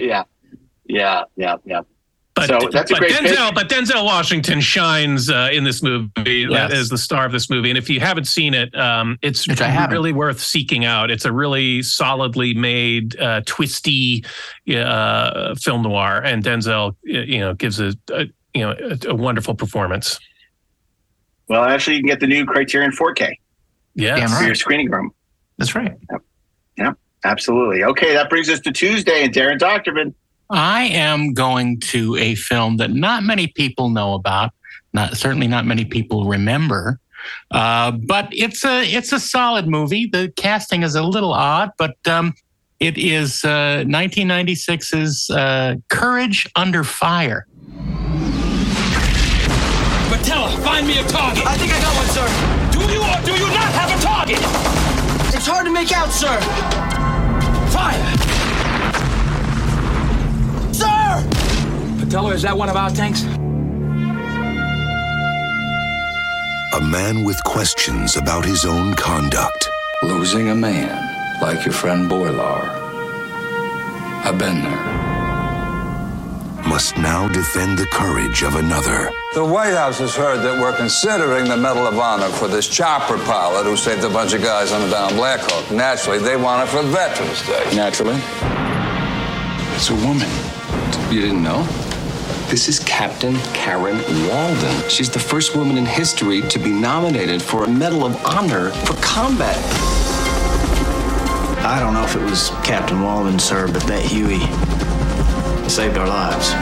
[0.01, 0.25] yeah.
[0.89, 1.25] Yeah.
[1.37, 1.57] Yeah.
[1.65, 1.81] Yeah.
[2.37, 3.55] But, so that's but great Denzel, pick.
[3.55, 6.71] but Denzel Washington shines uh, in this movie Yes.
[6.71, 7.71] as the star of this movie.
[7.71, 11.11] And if you haven't seen it, um, it's Which really worth seeking out.
[11.11, 14.23] It's a really solidly made, uh, twisty
[14.71, 19.55] uh, film noir, and Denzel, you know, gives a, a you know a, a wonderful
[19.55, 20.19] performance.
[21.49, 23.33] Well, actually, you can get the new Criterion 4K
[23.95, 24.47] Yeah, Damn for right.
[24.47, 25.11] your screening room.
[25.57, 25.93] That's right.
[26.77, 26.93] Yeah,
[27.25, 27.83] absolutely.
[27.85, 30.13] Okay, that brings us to Tuesday and Daren Dochterman.
[30.51, 34.53] I am going to a film that not many people know about,
[34.93, 37.01] not certainly not many people remember.
[37.51, 40.07] Uh, but it's a it's a solid movie.
[40.07, 42.35] The casting is a little odd, but um,
[42.79, 47.47] it is uh, 1996's uh, Courage Under Fire.
[50.09, 51.47] Patella, find me a target.
[51.47, 52.27] I think I got one, sir.
[52.71, 54.39] Do you or do you not have a target?
[55.35, 56.39] It's hard to make out, sir.
[57.71, 58.16] Fire!
[62.17, 63.25] Patella, is that one of our tanks?
[66.73, 69.69] A man with questions about his own conduct.
[70.03, 70.97] Losing a man
[71.43, 72.71] like your friend Boylar.
[74.25, 74.85] I've been there.
[76.67, 79.11] Must now defend the courage of another.
[79.35, 83.19] The White House has heard that we're considering the Medal of Honor for this chopper
[83.27, 85.71] pilot who saved a bunch of guys on the down Black Hawk.
[85.71, 87.77] Naturally, they want it for Veterans Day.
[87.77, 88.19] Naturally.
[89.77, 90.31] It's a woman.
[91.13, 91.86] You didn't know?
[92.49, 93.97] This is Captain Karen
[94.29, 94.89] Walden.
[94.89, 98.95] She's the first woman in history to be nominated for a Medal of Honor for
[99.03, 99.57] combat.
[101.65, 104.39] I don't know if it was Captain Walden, sir, but that Huey
[105.69, 106.53] saved our lives.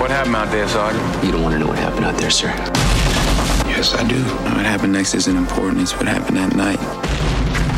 [0.00, 1.24] What happened out there, Sergeant?
[1.24, 2.48] You don't want to know what happened out there, sir.
[3.68, 4.22] Yes, I do.
[4.22, 5.82] What happened next isn't important.
[5.82, 7.13] It's what happened that night.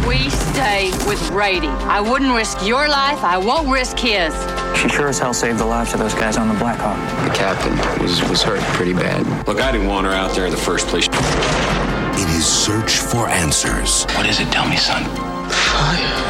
[0.07, 1.67] We stay with Rady.
[1.69, 3.25] I wouldn't risk your life.
[3.25, 4.33] I won't risk his.
[4.79, 6.99] She sure as hell saved the lives of those guys on the Black Hawk.
[7.29, 9.27] The captain was, was hurt pretty bad.
[9.49, 11.07] Look, I didn't want her out there in the first place.
[11.09, 14.51] In his search for answers, What is it?
[14.53, 15.05] Tell me, son.
[15.51, 16.23] Fire.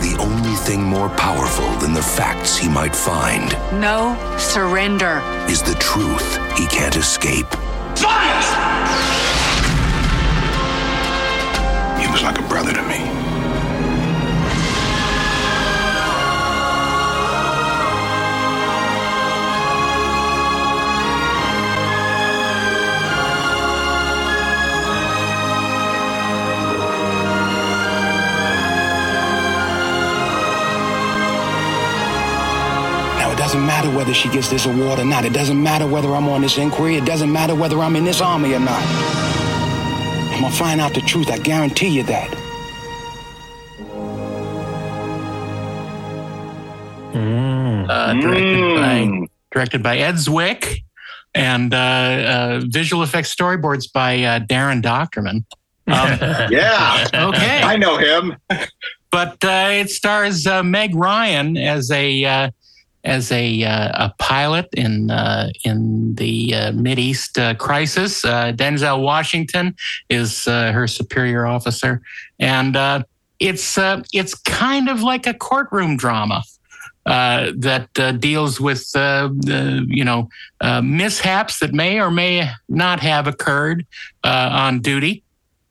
[0.00, 5.20] The only thing more powerful than the facts he might find No surrender.
[5.48, 7.46] is the truth he can't escape.
[7.96, 8.04] He
[12.12, 12.98] was like a brother to me.
[33.16, 35.24] Now, it doesn't matter whether she gets this award or not.
[35.24, 36.96] It doesn't matter whether I'm on this inquiry.
[36.96, 39.41] It doesn't matter whether I'm in this army or not.
[40.42, 41.30] I'm gonna find out the truth.
[41.30, 42.28] I guarantee you that.
[47.88, 50.78] uh, directed by directed by Ed Zwick,
[51.34, 55.44] and uh, uh, visual effects storyboards by uh, Daren Dochterman.
[55.86, 57.06] Um, Yeah.
[57.14, 58.36] okay, I know him.
[59.10, 62.50] but uh, it stars uh, Meg Ryan as a uh,
[63.04, 68.24] as a uh, a pilot in uh, in the uh, Mid East uh, crisis.
[68.24, 69.74] Uh, Denzel Washington
[70.08, 72.02] is uh, her superior officer,
[72.38, 73.04] and
[73.40, 73.78] it's
[74.12, 76.42] it's kind of like a courtroom drama.
[77.04, 77.88] That
[78.20, 80.28] deals with you know
[80.82, 83.86] mishaps that may or may not have occurred
[84.24, 85.24] on duty,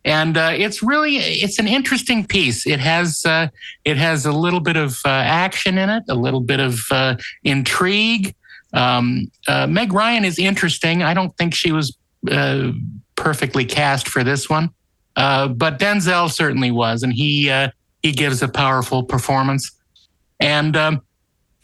[0.03, 2.65] and uh, it's really it's an interesting piece.
[2.65, 3.47] It has uh,
[3.85, 7.15] it has a little bit of uh, action in it, a little bit of uh,
[7.43, 8.35] intrigue.
[8.73, 11.03] Um, uh, Meg Ryan is interesting.
[11.03, 11.95] I don't think she was
[12.31, 12.71] uh,
[13.15, 14.69] perfectly cast for this one,
[15.15, 17.51] but Denzel certainly was, and he
[18.01, 19.71] he gives a powerful performance.
[20.39, 21.01] And um,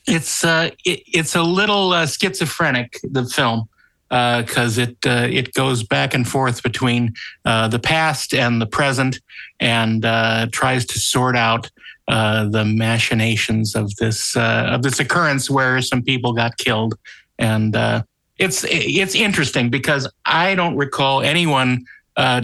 [0.05, 3.67] it's it, it's a little schizophrenic the film
[4.09, 7.13] because it uh, it goes back and forth between
[7.45, 9.19] uh, the past and the present
[9.59, 11.69] and uh, tries to sort out
[12.07, 16.95] uh, the machinations of this uh, of this occurrence where some people got killed
[17.37, 18.01] and uh,
[18.37, 22.43] it's it's interesting because I don't recall anyone uh,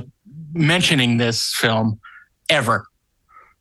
[0.54, 2.00] mentioning this film
[2.50, 2.86] ever.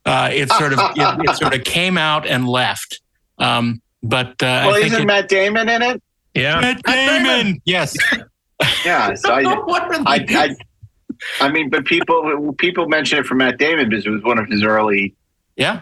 [0.05, 3.01] Uh, it sort of it, it sort of came out and left.
[3.39, 6.03] Um, but uh, Well, I isn't it- Matt Damon in it?
[6.35, 6.61] Yeah.
[6.61, 7.61] Matt Damon.
[7.65, 7.97] Yes.
[8.85, 10.57] Yeah, so I, I, I,
[11.41, 14.49] I mean, but people people mention it for Matt Damon because it was one of
[14.49, 15.17] his early.
[15.57, 15.81] Yeah.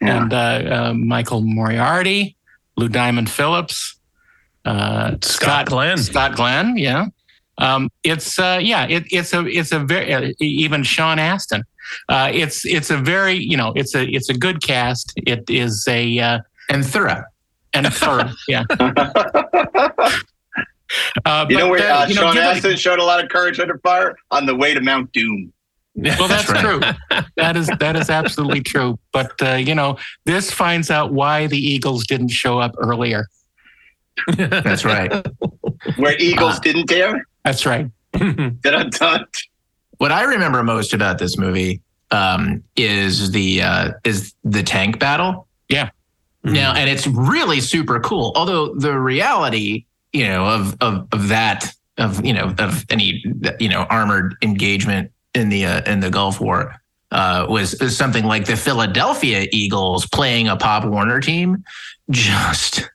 [0.00, 0.22] Yeah.
[0.22, 2.36] And uh, uh, Michael Moriarty,
[2.76, 3.98] Lou Diamond Phillips,
[4.64, 5.98] uh, Scott, Glenn.
[5.98, 6.76] Scott Glenn.
[6.76, 7.06] Yeah.
[7.58, 8.86] Um, it's uh, yeah.
[8.86, 11.64] It, it's a it's a very uh, even Sean Astin.
[12.08, 15.12] Uh, it's it's a very you know it's a it's a good cast.
[15.16, 16.38] It is a uh,
[16.70, 17.24] and thorough
[17.74, 18.30] and thorough.
[18.48, 18.64] yeah.
[21.24, 23.28] Uh, You know where uh, uh, you know, Sean given- Astin showed a lot of
[23.28, 25.52] courage under fire on the way to Mount Doom.
[25.94, 26.80] Well, that's true.
[27.36, 28.98] That is that is absolutely true.
[29.12, 33.26] But uh, you know, this finds out why the Eagles didn't show up earlier.
[34.36, 35.12] That's right.
[35.96, 37.26] Where Eagles Uh, didn't dare.
[37.44, 37.90] That's right.
[39.98, 45.48] What I remember most about this movie um, is the uh, is the tank battle.
[45.68, 45.90] Yeah.
[46.44, 48.32] Now, and it's really super cool.
[48.34, 53.22] Although the reality, you know, of of of that of you know of any
[53.58, 56.74] you know armored engagement in the uh, in the Gulf War
[57.10, 61.64] uh, was, was something like the Philadelphia Eagles playing a Pop Warner team,
[62.10, 62.88] just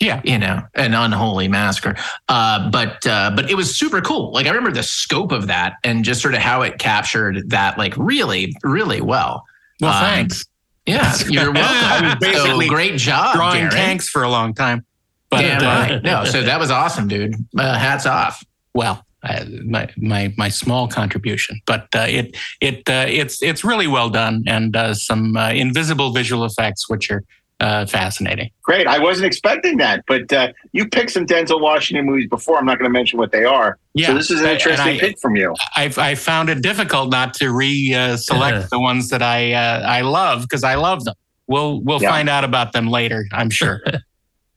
[0.00, 1.94] yeah, you know, an unholy massacre.
[2.28, 4.32] Uh, but uh, but it was super cool.
[4.32, 7.78] Like I remember the scope of that and just sort of how it captured that
[7.78, 9.44] like really really well.
[9.80, 10.44] Well, Um, thanks.
[10.90, 11.76] Yeah, you're welcome.
[11.76, 14.84] I was basically so great job, drawing tanks for a long time.
[15.30, 16.02] But Damn uh, right.
[16.02, 17.34] No, so that was awesome, dude.
[17.56, 18.44] Uh, hats off.
[18.74, 23.86] well, uh, my my my small contribution, but uh, it it uh, it's it's really
[23.86, 27.22] well done and uh, some uh, invisible visual effects which are
[27.60, 28.50] uh, fascinating.
[28.62, 28.86] Great.
[28.86, 32.58] I wasn't expecting that, but uh, you picked some Denzel Washington movies before.
[32.58, 33.78] I'm not going to mention what they are.
[33.94, 34.08] Yeah.
[34.08, 35.54] so this is an interesting I- pick from you.
[35.76, 40.42] I've I found it difficult not to re-select the ones that I uh, I love
[40.42, 41.14] because I love them.
[41.46, 42.10] We'll we'll Yeah.
[42.10, 43.82] find out about them later, I'm sure.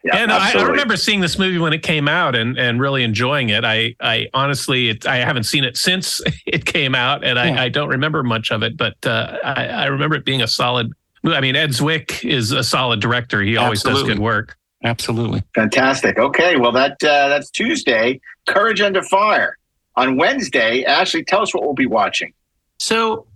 [0.05, 3.03] Yeah, no, I, I remember seeing this movie when it came out and and really
[3.05, 3.63] enjoying it.
[3.63, 7.61] I I honestly it, I haven't seen it since it came out, and I, Yeah.
[7.61, 10.91] I don't remember much of it, but uh, I, I remember it being a solid.
[11.25, 13.41] I mean, Ed Zwick is a solid director.
[13.41, 14.57] He always does good work.
[14.83, 15.41] Absolutely.
[15.55, 16.17] Fantastic.
[16.17, 18.19] Okay, well that uh, that's Tuesday.
[18.47, 19.57] Courage Under Fire.
[19.95, 22.33] On Wednesday, Ashley, tell us what we'll be watching.
[22.79, 23.27] So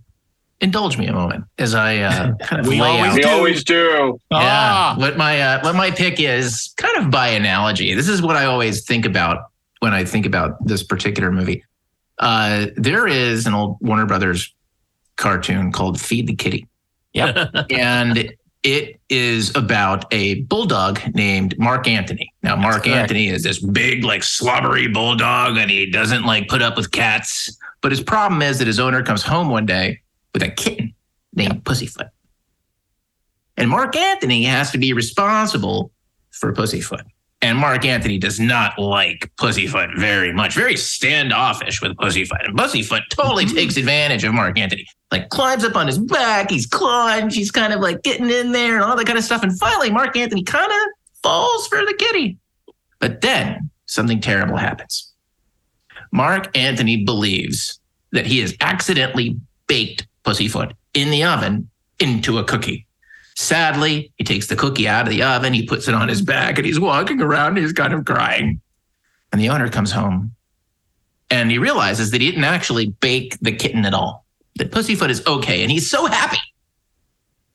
[0.60, 3.14] indulge me a moment as I uh, kind of We lay always out.
[3.14, 3.28] We do.
[3.28, 4.18] always do.
[4.30, 4.38] Yeah.
[4.40, 4.94] Ah.
[4.98, 7.94] What my uh, what my pick is kind of by analogy.
[7.94, 11.64] This is what I always think about when I think about this particular movie.
[12.18, 14.52] Uh, there is an old Warner Brothers
[15.16, 16.66] cartoon called Feed the Kitty.
[17.18, 17.66] Yep.
[17.70, 22.32] and it is about a bulldog named Mark Anthony.
[22.42, 22.86] Now, Mark.
[22.86, 27.56] Anthony is this big, like slobbery bulldog, and he doesn't like put up with cats.
[27.80, 30.00] But his problem is that his owner comes home one day
[30.34, 30.94] with a kitten
[31.34, 32.08] named Pussyfoot.
[33.56, 35.92] And Mark Anthony has to be responsible
[36.30, 37.02] for Pussyfoot.
[37.40, 42.44] And Mark Anthony does not like Pussyfoot very much, very standoffish with Pussyfoot.
[42.44, 43.54] And Pussyfoot totally mm-hmm.
[43.54, 44.86] takes advantage of Mark Anthony.
[45.12, 48.74] Like climbs up on his back, he's clawing, she's kind of like getting in there
[48.74, 49.44] and all that kind of stuff.
[49.44, 50.78] And finally, Mark Anthony kind of
[51.22, 52.38] falls for the kitty.
[52.98, 55.12] But then something terrible happens.
[56.12, 57.78] Mark Anthony believes
[58.10, 59.36] that he has accidentally
[59.68, 61.70] baked Pussyfoot in the oven
[62.00, 62.86] into a cookie.
[63.38, 66.58] Sadly, he takes the cookie out of the oven, he puts it on his back,
[66.58, 68.60] and he's walking around and he's kind of crying.
[69.30, 70.34] And the owner comes home
[71.30, 75.24] and he realizes that he didn't actually bake the kitten at all, that Pussyfoot is
[75.24, 75.62] okay.
[75.62, 76.40] And he's so happy.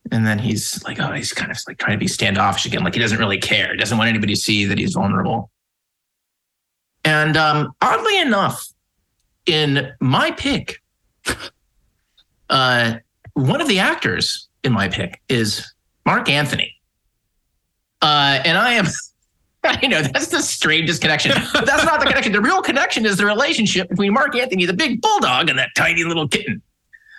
[0.10, 2.94] And then he's like, oh, he's kind of like trying to be standoffish again, like
[2.94, 5.52] he doesn't really care, He doesn't want anybody to see that he's vulnerable.
[7.04, 8.66] And um, oddly enough,
[9.46, 10.82] in my pick,
[12.50, 12.94] uh,
[13.34, 15.73] one of the actors in my pick is
[16.06, 16.76] Marc Anthony.
[18.02, 18.86] Uh, and I am,
[19.64, 22.32] I know that's the strangest connection, but that's not the connection.
[22.34, 26.04] The real connection is the relationship between Mark Anthony, the big bulldog, and that tiny
[26.04, 26.62] little kitten.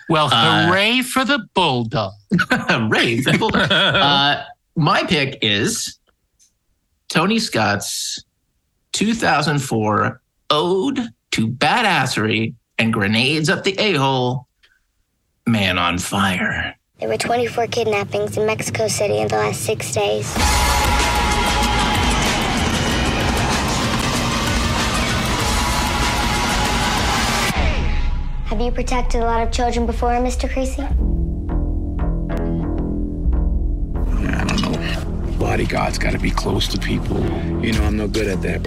[0.09, 2.11] Well, Uh, hooray for the bulldog.
[2.51, 3.71] Hooray for the bulldog.
[3.71, 4.43] uh,
[4.75, 5.97] my pick is
[7.09, 8.23] Tony Scott's
[8.91, 10.21] 2004
[10.51, 10.99] Ode
[11.31, 14.47] to Badassery and Grenades Up the A-Hole,
[15.47, 16.75] Man on Fire.
[16.97, 20.33] There were 24 kidnappings in Mexico City in the last six days.
[28.45, 30.49] Have you protected a lot of children before, Mr.
[30.49, 30.83] Creasy?
[30.83, 30.87] I
[34.45, 35.37] don't know.
[35.37, 37.19] Bodyguards got to be close to people.
[37.61, 38.63] You know, I'm no good at that.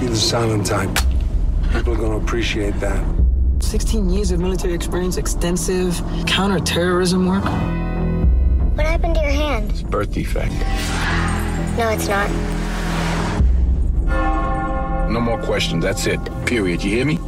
[0.00, 0.96] Be the silent type.
[1.74, 3.27] People are going to appreciate that.
[3.60, 7.44] 16 years of military experience, extensive counterterrorism work.
[8.76, 9.70] What happened to your hand?
[9.70, 10.52] It's birth defect.
[11.76, 12.30] No, it's not.
[15.10, 15.84] No more questions.
[15.84, 16.20] That's it.
[16.46, 16.82] Period.
[16.82, 17.18] You hear me?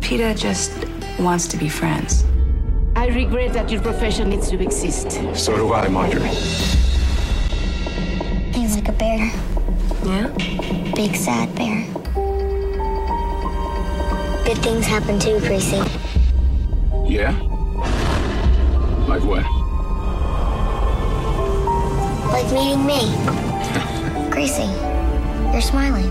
[0.00, 0.72] Peter just
[1.18, 2.24] wants to be friends.
[2.96, 5.12] I regret that your profession needs to exist.
[5.34, 6.28] So do I, Marjorie.
[8.52, 9.30] He's like a bear.
[10.04, 10.28] Yeah?
[10.94, 11.86] Big sad bear.
[14.44, 15.76] Good things happen too, Creasy.
[17.06, 17.30] Yeah?
[19.06, 19.44] Like what?
[22.32, 23.00] Like meeting me.
[24.30, 24.64] Gracie,
[25.52, 26.10] you're smiling.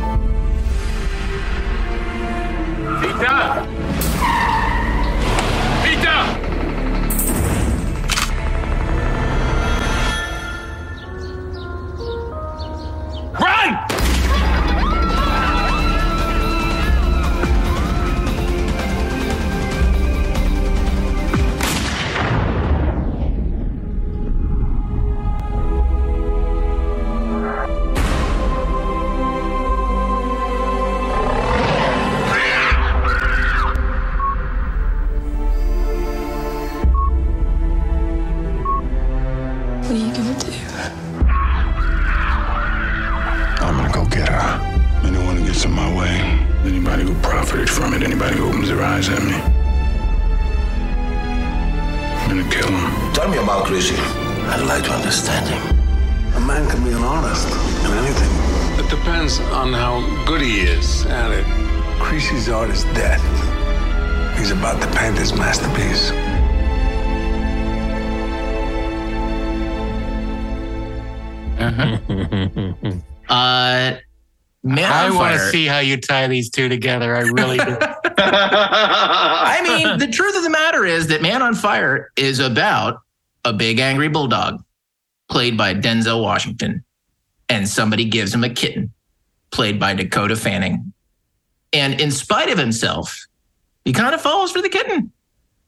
[3.01, 3.67] Peter!
[5.83, 6.19] Peter!
[13.39, 13.80] Run!
[75.51, 77.15] See how you tie these two together.
[77.15, 77.77] I really do.
[78.17, 83.01] I mean, the truth of the matter is that Man on Fire is about
[83.45, 84.63] a big angry bulldog
[85.29, 86.83] played by Denzel Washington,
[87.49, 88.91] and somebody gives him a kitten
[89.51, 90.93] played by Dakota Fanning.
[91.73, 93.25] And in spite of himself,
[93.85, 95.11] he kind of falls for the kitten.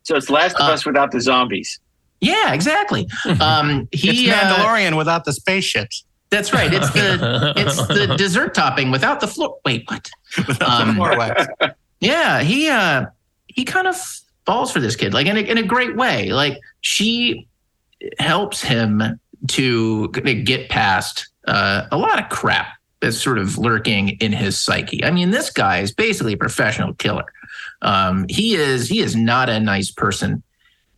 [0.04, 1.80] So it's Last of Us without the zombies.
[2.20, 3.08] Yeah, exactly.
[3.42, 6.06] Um, he it's uh, Mandalorian without the spaceships.
[6.34, 6.74] That's right.
[6.74, 9.60] It's the it's the dessert topping without the floor.
[9.64, 10.10] Wait, what?
[10.62, 10.98] Um,
[12.00, 13.06] yeah, he uh
[13.48, 13.96] he kind of
[14.46, 16.32] falls for this kid, like in a, in a great way.
[16.32, 17.48] Like she
[18.18, 19.20] helps him
[19.50, 22.68] to get past uh, a lot of crap
[23.00, 25.04] that's sort of lurking in his psyche.
[25.04, 27.26] I mean, this guy is basically a professional killer.
[27.82, 30.42] Um, he is he is not a nice person,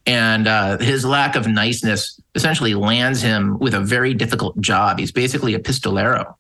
[0.06, 5.00] and uh, his lack of niceness essentially lands him with a very difficult job.
[5.00, 6.36] He's basically a pistolero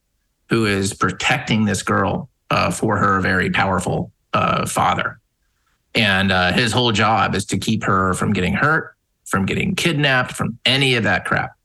[0.49, 5.19] who is protecting this girl uh, for her very powerful uh, father.
[5.95, 8.95] And uh, his whole job is to keep her from getting hurt,
[9.25, 11.55] from getting kidnapped, from any of that crap.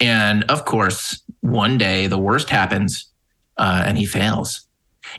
[0.00, 3.10] And of course, one day the worst happens
[3.58, 4.66] uh, and he fails.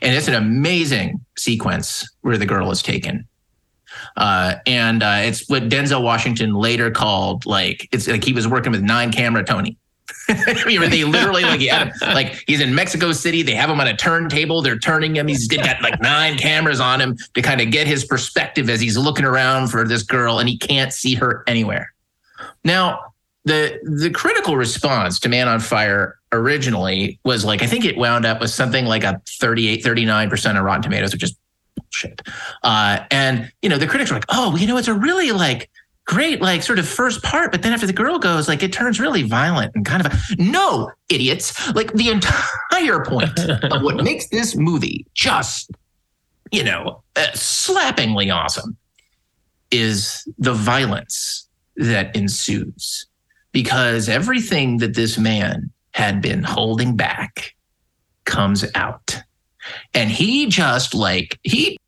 [0.02, 3.27] And it's an amazing sequence where the girl is taken.
[4.16, 8.72] Uh, and uh, it's what Denzel Washington later called like it's like he was working
[8.72, 9.76] with nine camera Tony.
[10.28, 13.42] They literally like he had like he's in Mexico City.
[13.42, 14.60] They have him on a turntable.
[14.60, 15.26] They're turning him.
[15.26, 18.96] He's got like nine cameras on him to kind of get his perspective as he's
[18.96, 21.94] looking around for this girl, and he can't see her anywhere.
[22.64, 23.12] Now,
[23.44, 28.26] the the critical response to Man on Fire originally was like I think it wound
[28.26, 31.36] up with something like a 38, 39 percent of Rotten Tomatoes, which is
[32.62, 35.70] Uh, and you know, the critics were like, "Oh, you know, it's a really like."
[36.06, 38.98] Great, like sort of first part, but then after the girl goes, like it turns
[38.98, 41.70] really violent and kind of a, no idiots.
[41.74, 43.38] Like the entire point
[43.70, 45.70] of what makes this movie just,
[46.50, 48.74] you know, uh, slappingly awesome
[49.70, 53.06] is the violence that ensues
[53.52, 57.54] because everything that this man had been holding back
[58.24, 59.20] comes out.
[59.94, 61.78] And he just like, he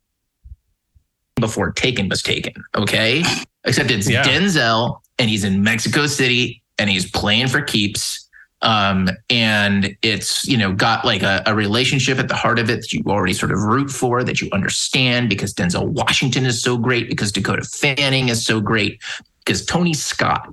[1.35, 3.23] before Taken was taken, okay?
[3.63, 4.23] Except it's Yeah.
[4.23, 8.27] Denzel and he's in Mexico City and he's playing for keeps.
[8.63, 12.81] Um, and it's, you know, got like a, a relationship at the heart of it
[12.81, 16.77] that you already sort of root for, that you understand because Denzel Washington is so
[16.77, 19.01] great, because Dakota Fanning is so great,
[19.43, 20.47] because Tony Scott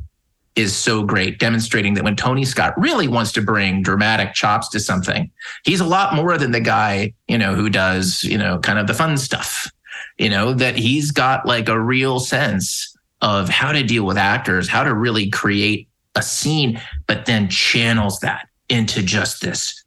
[0.58, 4.80] is so great, demonstrating that when Tony Scott really wants to bring dramatic chops to
[4.80, 5.30] something,
[5.64, 8.88] he's a lot more than the guy, you know, who does, you know, kind of
[8.88, 9.70] the fun stuff.
[10.18, 14.68] You know, that he's got like a real sense of how to deal with actors,
[14.68, 19.84] how to really create a scene, but then channels that into just this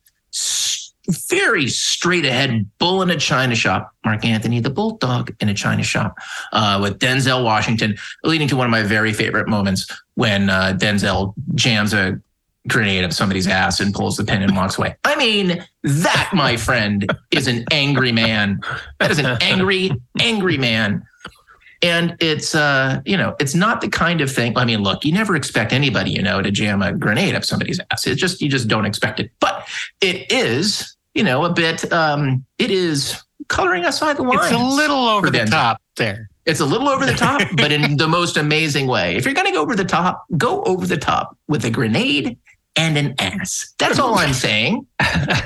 [1.09, 3.91] very straight ahead bull in a china shop.
[4.05, 6.17] Mark Anthony, the bulldog in a china shop,
[6.51, 11.33] uh, with Denzel Washington, leading to one of my very favorite moments when uh, Denzel
[11.55, 12.19] jams a
[12.67, 14.95] grenade up somebody's ass and pulls the pin and walks away.
[15.03, 18.61] I mean, that, my friend, is an angry man.
[18.99, 21.03] That is an angry, angry man.
[21.83, 24.57] And it's uh, you know, it's not the kind of thing.
[24.57, 27.79] I mean, look, you never expect anybody, you know, to jam a grenade up somebody's
[27.91, 28.05] ass.
[28.05, 29.31] It's just you just don't expect it.
[29.39, 29.67] But
[29.99, 34.43] it is, you know, a bit um, it is coloring outside the lines.
[34.43, 36.29] It's a little over the top there.
[36.45, 39.15] It's a little over the top, but in the most amazing way.
[39.15, 42.37] If you're going to go over the top, go over the top with a grenade
[42.75, 43.73] and an ass.
[43.77, 44.87] That's all I'm saying.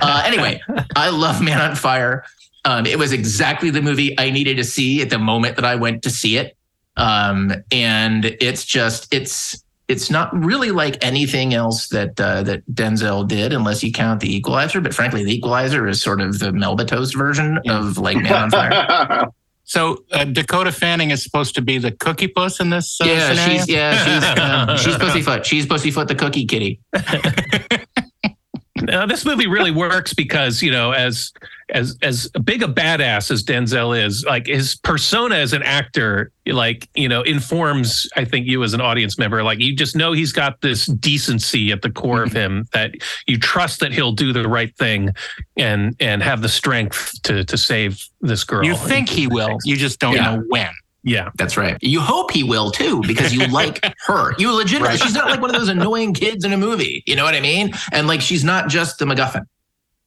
[0.02, 0.62] Uh, anyway,
[0.96, 2.26] I love Man on Fire.
[2.66, 5.76] Um, it was exactly the movie I needed to see at the moment that I
[5.76, 6.58] went to see it.
[6.98, 13.28] Um, and it's just, it's, it's not really like anything else that uh, that Denzel
[13.28, 14.82] did, unless you count the Equalizer.
[14.82, 18.50] But frankly, the Equalizer is sort of the Melba Toast version of like Man on
[18.50, 19.28] Fire.
[19.68, 23.02] So uh, Dakota Fanning is supposed to be the cookie puss in this.
[23.02, 23.58] Uh, yeah, scenario?
[23.58, 25.44] she's yeah, she's um, she's pussyfoot.
[25.44, 26.80] She's pussyfoot the cookie kitty.
[28.86, 31.32] Now, uh, this movie really works because you know, as
[31.70, 36.88] as as big a badass as Denzel is, like his persona as an actor, like
[36.96, 39.44] you know, informs I think you as an audience member.
[39.44, 42.38] Like you just know he's got this decency at the core of mm-hmm.
[42.38, 42.96] him that
[43.28, 45.12] you trust that he'll do the right thing
[45.58, 48.66] and and have the strength to to save this girl.
[48.66, 50.36] You think he will, you just don't Yeah.
[50.36, 50.72] know when.
[51.08, 51.78] Yeah, That's right.
[51.82, 54.34] You hope he will too, because you like her.
[54.40, 55.00] You legitimately, Right.
[55.00, 57.04] she's not like one of those annoying kids in a movie.
[57.06, 57.74] You know what I mean?
[57.92, 59.46] And like, she's not just the MacGuffin.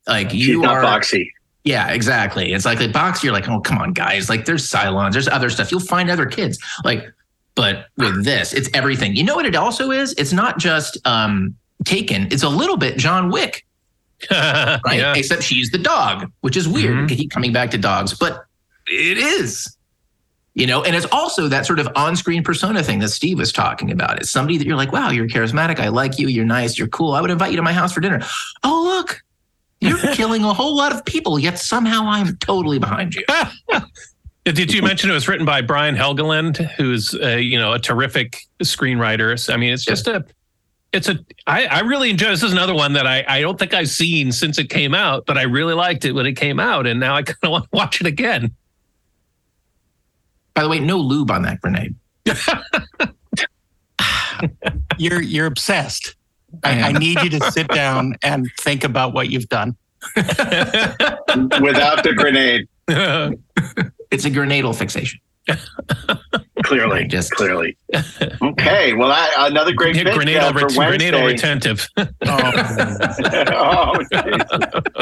[0.08, 0.82] Like you not are.
[0.82, 1.30] Boxey.
[1.64, 2.52] Yeah, exactly.
[2.52, 3.22] It's like the box.
[3.22, 4.28] You're like, oh, come on, guys.
[4.28, 5.70] Like, there's Cylons, there's other stuff.
[5.70, 6.58] You'll find other kids.
[6.84, 7.04] Like,
[7.54, 9.14] but with this, it's everything.
[9.14, 10.12] You know what it also is?
[10.14, 12.26] It's not just um Taken.
[12.32, 13.64] It's a little bit John Wick,
[14.32, 14.80] right?
[14.94, 15.14] Yeah.
[15.14, 16.96] Except she's the dog, which is weird.
[17.08, 17.16] Mhm.
[17.16, 18.46] Keep coming back to dogs, but
[18.88, 19.76] it is.
[20.58, 23.92] You know, and it's also that sort of on-screen persona thing that Steve was talking
[23.92, 24.18] about.
[24.18, 25.78] It's somebody that you're like, wow, you're charismatic.
[25.78, 26.26] I like you.
[26.26, 26.76] You're nice.
[26.76, 27.12] You're cool.
[27.12, 28.20] I would invite you to my house for dinner.
[28.64, 29.22] Oh, look,
[29.80, 33.24] you're killing a whole lot of people, yet somehow I'm totally behind you.
[34.44, 38.40] Did you mention it was written by Brian Helgeland, who's uh, you know a terrific
[38.60, 39.38] screenwriter?
[39.38, 40.24] So, I mean, it's just a,
[40.92, 41.20] it's a.
[41.46, 42.30] I, I really enjoy.
[42.30, 45.24] This is another one that I I don't think I've seen since it came out,
[45.24, 47.64] but I really liked it when it came out, and now I kind of want
[47.64, 48.56] to watch it again.
[50.58, 51.94] By the way, no lube on that grenade.
[54.98, 56.16] You're you're obsessed.
[56.64, 59.76] I, I need you to sit down and think about what you've done.
[60.16, 62.66] Without the grenade,
[64.10, 65.20] It's a grenadal fixation.
[66.64, 67.76] clearly, Just- clearly.
[68.42, 71.86] Okay, well, that, another great Yeah, pick grenadal, uh, for ret- grenadal retentive.
[71.96, 72.04] oh,
[74.12, 74.98] jeez.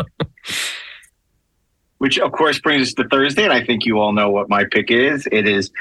[2.07, 4.65] Which, of course, brings us to Thursday, and I think you all know what my
[4.65, 5.27] pick is.
[5.33, 5.73] It is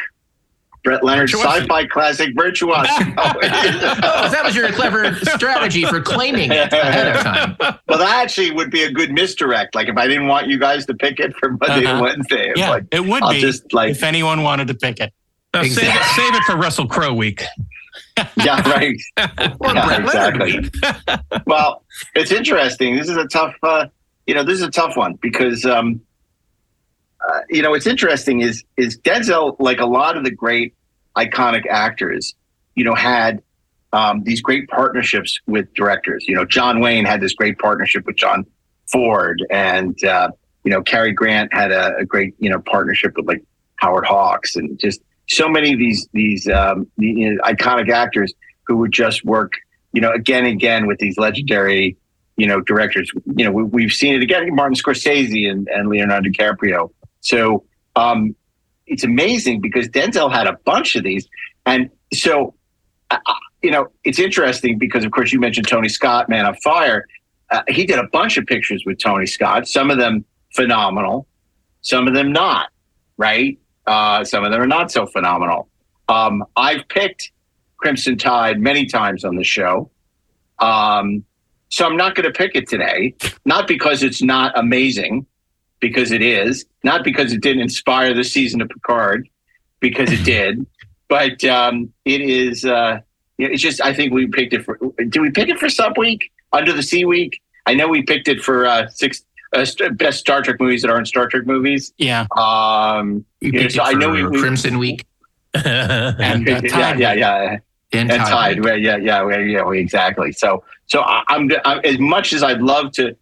[0.83, 3.13] Brett Leonard's sci-fi classic Virtuosity.
[3.17, 7.55] Oh, that was your clever strategy for claiming it ahead of time.
[7.87, 9.75] well, that actually would be a good misdirect.
[9.75, 11.97] Like if I didn't want you guys to pick it for Monday Uh-huh.
[11.97, 14.99] to Wednesday, Yeah, like, it would I'll be just like if anyone wanted to pick
[14.99, 15.13] it.
[15.53, 17.43] Now, save, it, save it for Russell Crowe week.
[18.37, 18.95] yeah, right.
[19.59, 20.59] Or Yeah, Brett exactly.
[20.59, 20.75] week.
[21.45, 21.83] well,
[22.15, 22.95] it's interesting.
[22.95, 23.85] This is a tough, uh,
[24.25, 26.01] you know, this is a tough one because, um,
[27.27, 30.73] uh, you know, what's interesting is is Denzel, like a lot of the great
[31.15, 32.35] iconic actors,
[32.75, 33.41] you know, had
[33.93, 36.25] um, these great partnerships with directors.
[36.27, 38.45] You know, John Wayne had this great partnership with John
[38.91, 40.29] Ford, and uh,
[40.63, 43.43] you know, Cary Grant had a, a great, you know, partnership with like
[43.77, 48.33] Howard Hawks, and just so many of these these um, you know, iconic actors
[48.67, 49.53] who would just work,
[49.93, 51.97] you know, again and again with these legendary,
[52.35, 53.11] you know, directors.
[53.35, 56.91] You know, we, we've seen it again, Martin Scorsese and, and Leonardo DiCaprio.
[57.25, 57.65] So
[57.95, 58.35] um,
[58.85, 61.27] it's amazing because Denzel had a bunch of these,
[61.65, 62.53] and so
[63.09, 63.17] uh,
[63.63, 67.07] you know, it's interesting because of course you mentioned Tony Scott, Man on Fire.
[67.49, 69.67] Uh, he did a bunch of pictures with Tony Scott.
[69.67, 70.23] Some of them
[70.53, 71.27] phenomenal,
[71.81, 72.69] some of them not.
[73.17, 73.57] Right?
[73.87, 75.69] Uh, some of them are not so phenomenal.
[76.09, 77.31] Um, I've picked
[77.77, 79.89] Crimson Tide many times on the show.
[80.59, 81.23] Um,
[81.69, 83.15] so I'm not going to pick it today,
[83.45, 85.25] not because it's not amazing,
[85.87, 89.29] because it is, not because it didn't inspire the season of Picard,
[89.79, 90.65] because it did,
[91.07, 92.65] but um, it is.
[92.65, 92.99] Uh,
[93.37, 94.79] it's just I think we picked it for.
[94.97, 97.41] Did we pick it for Sub Week, Under the Sea Week?
[97.65, 99.23] I know we picked it for uh, six
[99.53, 101.93] uh, best Star Trek movies that aren't Star Trek movies.
[101.97, 102.25] Yeah.
[102.37, 105.05] Um, You know, so I know we, we Crimson Week
[105.53, 106.99] And uh, yeah, Tide.
[106.99, 107.57] yeah, yeah,
[107.93, 108.61] and, and Tide.
[108.61, 108.83] Tide.
[108.83, 110.31] Yeah, yeah, yeah, exactly.
[110.31, 113.15] So, so I'm, I'm as much as I'd love to,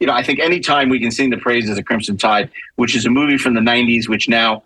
[0.00, 3.04] you know, I think anytime we can sing the praises of Crimson Tide, which is
[3.06, 4.62] a movie from the '90s, which now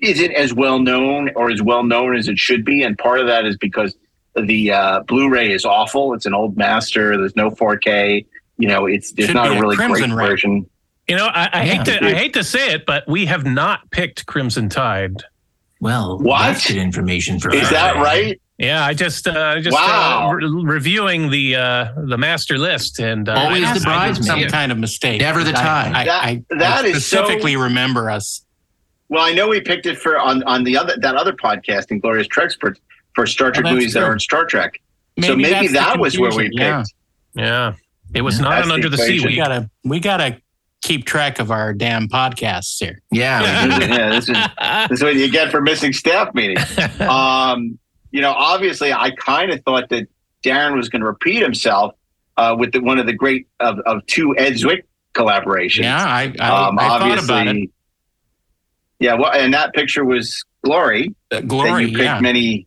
[0.00, 3.26] isn't as well known or as well known as it should be, and part of
[3.26, 3.94] that is because
[4.36, 6.14] the uh, Blu-ray is awful.
[6.14, 7.16] It's an old master.
[7.18, 8.24] There's no 4K.
[8.58, 10.26] You know, it's there's Should not be a a really great Crimson Ray.
[10.28, 10.66] version.
[11.08, 11.74] You know, I, I Yeah.
[11.74, 15.24] hate to I hate to say it, but we have not picked Crimson Tide.
[15.80, 16.38] Well, What?
[16.42, 18.40] that's good information for Is that right?
[18.60, 20.28] Yeah, I just uh, just Wow.
[20.30, 24.26] uh, re- reviewing the uh, the master list and uh, Always I- the I- bridesmaid.
[24.26, 25.20] Some kind of mistake.
[25.20, 25.92] Never the I- tie.
[25.94, 28.44] I, That- I, that I is so- specifically remember us.
[29.08, 32.28] Well, I know we picked it for on on the other that other podcast, Inglorious
[32.28, 32.76] Treksperts,
[33.14, 34.80] for Star Trek Oh, that's movies that are in Star Trek.
[35.20, 36.54] so Maybe maybe that's the that was where we picked.
[36.58, 36.84] yeah.
[37.34, 37.72] Yeah,
[38.14, 39.24] it was not That's an under the sea.
[39.24, 40.40] We gotta we gotta
[40.82, 43.00] keep track of our damn podcasts here.
[43.10, 43.64] Yeah.
[43.80, 43.92] we do.
[43.92, 44.36] yeah, this is
[44.90, 46.60] this is what you get for missing staff meetings.
[47.00, 47.78] Um,
[48.10, 50.08] you know, obviously, I kind of thought that
[50.44, 51.94] Daren was going to repeat himself
[52.36, 54.82] uh, with the, one of the great of, of two Ed Zwick
[55.14, 55.82] collaborations.
[55.84, 57.70] Yeah, I I, Um, I thought about it.
[58.98, 61.14] Yeah, well, and that picture was Glory.
[61.30, 62.20] Uh, that Glory, you picked yeah.
[62.20, 62.66] many,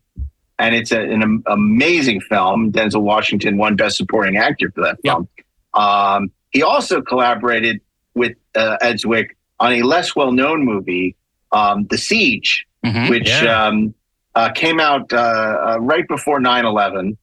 [0.58, 2.72] and it's a, an amazing film.
[2.72, 5.28] Denzel Washington won Best Supporting Actor for that film.
[5.74, 7.80] Um, he also collaborated
[8.14, 9.30] with uh, Ed Zwick
[9.60, 11.16] on a less well-known movie,
[11.52, 13.10] um, The Siege, Mhm.
[13.10, 13.66] which Yeah.
[13.66, 13.94] um,
[14.34, 17.16] uh, came out uh, uh, right before 9-11.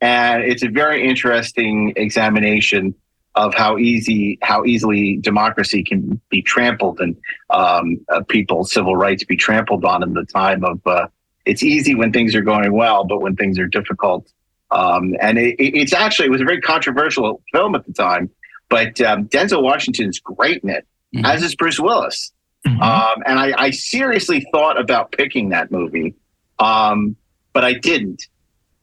[0.00, 2.94] and it's a very interesting examination
[3.34, 7.16] of how easy how easily democracy can be trampled and
[7.50, 11.06] um, uh, people's civil rights be trampled on in the time of uh,
[11.44, 14.26] it's easy when things are going well but when things are difficult
[14.70, 18.28] um, and it, it- it's actually it was a very controversial film at the time
[18.68, 21.24] but um, denzel washington's great in it Mhm.
[21.24, 22.32] as is bruce willis
[22.66, 22.80] Mhm.
[22.82, 26.14] um, and I, I seriously thought about picking that movie
[26.58, 27.16] um,
[27.52, 28.22] but i didn't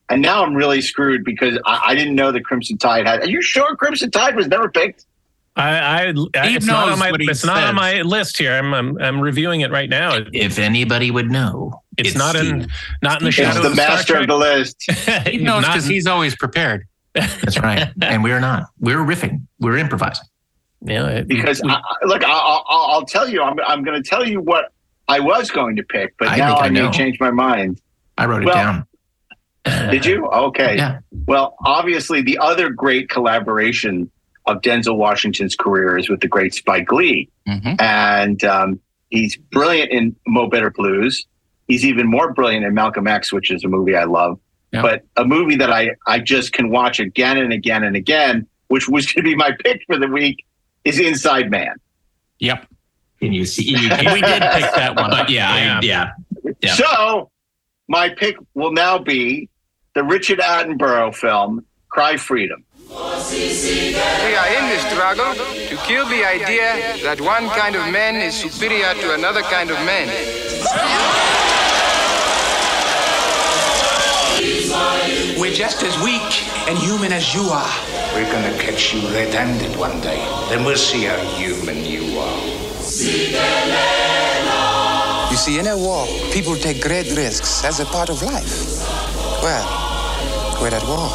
[0.09, 3.21] and now I'm really screwed because I, I didn't know that Crimson Tide had.
[3.21, 5.05] Are you sure Crimson Tide was never picked?
[5.55, 6.01] I, I,
[6.35, 8.51] I it's not on my what he it's not on my list here.
[8.53, 10.19] I'm, I'm I'm reviewing it right now.
[10.33, 12.67] If anybody would know, It's, not in
[13.01, 14.83] not in the He's shadow the of Star master of the list.
[15.25, 16.85] He knows because he's always prepared.
[17.13, 17.87] That's right.
[18.01, 18.65] and we're not.
[18.81, 19.47] We're riffing.
[19.59, 20.25] We're improvising.
[20.81, 23.83] yeah, it- Because we- I, I- look, I, I, I'll I'll tell you, I'm I'm
[23.83, 24.72] going to tell you what
[25.07, 26.91] I was going to pick, but I now I I may know.
[26.91, 27.81] change my mind.
[28.17, 28.87] I wrote it Well, down.
[29.91, 30.27] Did you?
[30.27, 30.75] Okay.
[30.77, 30.99] Yeah.
[31.25, 34.11] Well, obviously, the other great collaboration
[34.45, 37.29] of Denzel Washington's career is with the great Spike Lee.
[37.47, 37.81] Mhm.
[37.81, 38.79] and um,
[39.09, 41.25] he's brilliant in Mo Better Blues.
[41.67, 44.39] He's even more brilliant in Malcolm X, which is a movie I love.
[44.71, 44.81] Yeah.
[44.81, 48.87] But a movie that I I just can watch again and again and again, which
[48.87, 50.45] was going to be my pick for the week,
[50.85, 51.75] is Inside Man.
[52.39, 52.65] Yep.
[53.23, 53.77] And you see, you,
[54.13, 55.09] We did pick that one.
[55.09, 55.79] But yeah, Yeah.
[55.79, 56.11] I, yeah.
[56.61, 56.73] Yeah.
[56.75, 57.31] So
[57.87, 59.49] my pick will now be
[59.95, 62.63] the Richard Attenborough film Cry Freedom.
[62.89, 62.95] We
[64.35, 68.93] are in this struggle to kill the idea that one kind of man is superior
[68.93, 70.09] to another kind of man.
[75.39, 76.31] We're just as weak
[76.67, 77.73] and human as you are.
[78.13, 80.17] We're gonna catch you red-handed one day.
[80.49, 82.52] Then we'll see how human you are.
[82.83, 82.89] You
[85.37, 88.83] see, in a war, people take great risks as a part of life.
[89.41, 89.65] Well,
[90.59, 91.07] we're at war.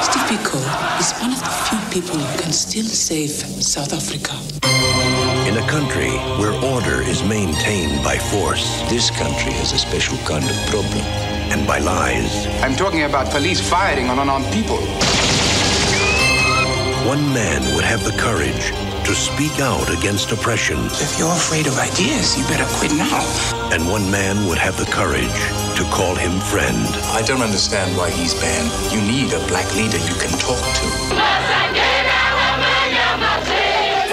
[0.00, 0.60] Steve Biko
[1.00, 4.38] is one of the few people who can still save South Africa.
[5.48, 10.48] In a country where order is maintained by force, this country has a special kind
[10.48, 11.04] of problem.
[11.50, 12.46] And by lies.
[12.62, 14.78] I'm talking about police firing on unarmed people.
[17.06, 18.72] One man would have the courage
[19.06, 20.76] to speak out against oppression.
[21.00, 23.24] If you're afraid of ideas, you better quit now.
[23.72, 25.40] And one man would have the courage
[25.76, 26.76] to call him friend.
[27.16, 28.70] I don't understand why he's banned.
[28.92, 30.86] You need a black leader you can talk to.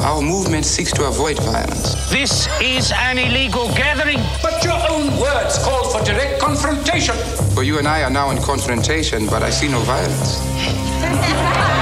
[0.02, 2.10] Our movement seeks to avoid violence.
[2.10, 4.20] This is an illegal gathering.
[4.42, 7.16] But your own words call for direct confrontation.
[7.54, 11.74] For you and I are now in confrontation, but I see no violence.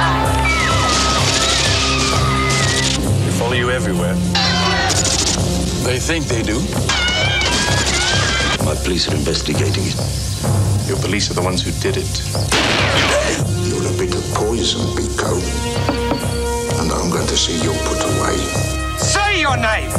[3.76, 4.16] everywhere.
[5.84, 6.60] They think they do.
[8.64, 10.00] My police are investigating it.
[10.88, 12.08] Your police are the ones who did it.
[13.68, 15.36] You're a bit of poison, Biko.
[16.80, 18.38] And I'm going to see you put away.
[18.98, 19.92] Say your name.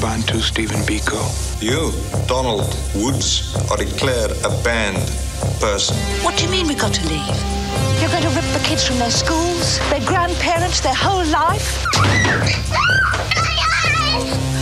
[0.00, 1.22] Bantu Stephen Biko.
[1.62, 1.92] You,
[2.26, 5.06] Donald Woods, are declared a banned
[5.60, 5.96] person.
[6.24, 7.55] What do you mean we got to leave?
[8.16, 11.84] You're going to rip the kids from their schools, their grandparents, their whole life?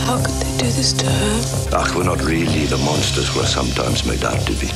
[0.03, 1.69] How could they do this to her?
[1.71, 4.67] Ach, we're not really the monsters we're sometimes made out to be.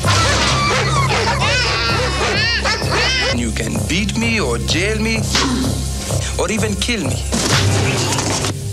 [3.37, 5.17] You can beat me or jail me
[6.39, 7.21] or even kill me.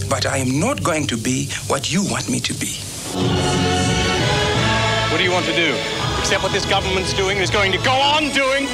[0.09, 2.79] But I am not going to be what you want me to be.
[5.11, 5.75] What do you want to do?
[6.21, 8.67] Except what this government's doing is going to go on doing?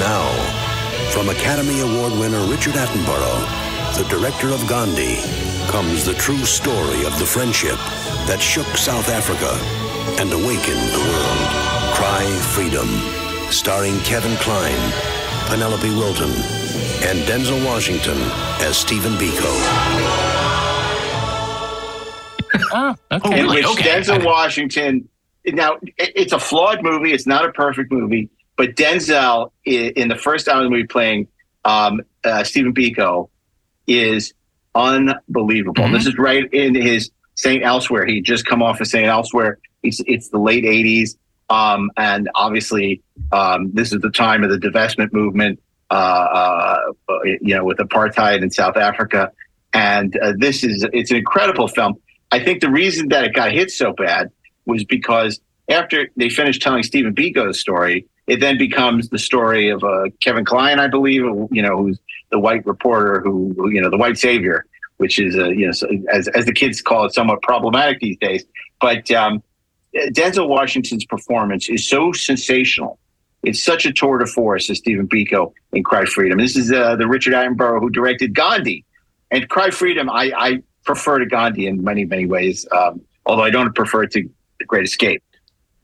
[0.00, 0.63] Now,
[1.12, 5.16] from Academy Award winner Richard Attenborough, the director of Gandhi,
[5.68, 7.78] comes the true story of the friendship
[8.26, 9.50] that shook South Africa
[10.20, 11.48] and awakened the world.
[11.94, 12.24] Cry
[12.54, 12.88] Freedom,
[13.50, 14.92] starring Kevin Kline,
[15.46, 16.30] Penelope Wilton,
[17.08, 18.18] and Denzel Washington
[18.60, 19.52] as Stephen Biko.
[22.72, 23.40] oh, okay.
[23.40, 25.08] In which Denzel Washington.
[25.46, 27.12] Now it's a flawed movie.
[27.12, 31.28] It's not a perfect movie, but Denzel in the first hour of the movie playing
[31.64, 33.28] um, uh, Stephen Biko
[33.86, 34.34] is
[34.74, 35.88] unbelievable.
[35.88, 38.06] This is right in his Saint Elsewhere.
[38.06, 39.58] He just come off of Saint Elsewhere.
[39.82, 41.16] It's, it's the late '80s,
[41.50, 43.02] um, and obviously
[43.32, 45.60] um, this is the time of the divestment movement.
[45.90, 49.30] Uh, uh, you know, with apartheid in South Africa,
[49.74, 51.94] and uh, this is it's an incredible film.
[52.32, 54.30] I think the reason that it got hit so bad
[54.64, 59.84] was because after they finished telling Stephen Biko's story, it then becomes the story of
[59.84, 61.98] uh, Kevin Kline, I believe, you know, who's
[62.30, 64.64] the white reporter who, who, you know, the white savior,
[64.96, 68.44] which is, uh, you know, as, as the kids call it, somewhat problematic these days.
[68.80, 69.42] But um,
[69.94, 72.98] Denzel Washington's performance is so sensational.
[73.42, 76.38] It's such a tour de force as Stephen Biko in Cry Freedom.
[76.38, 78.84] This is uh, the Richard Attenborough who directed Gandhi.
[79.30, 83.50] And Cry Freedom, I, I prefer to Gandhi in many, many ways, um, although I
[83.50, 85.22] don't prefer it to The Great Escape,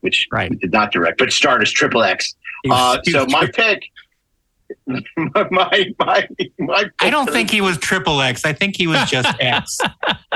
[0.01, 2.35] which he did not direct, but starred as Triple X.
[2.69, 3.83] Uh, so my pick,
[4.87, 6.27] my, my, my,
[6.59, 8.45] my I don't think he was triple X.
[8.45, 9.77] I think he was just X.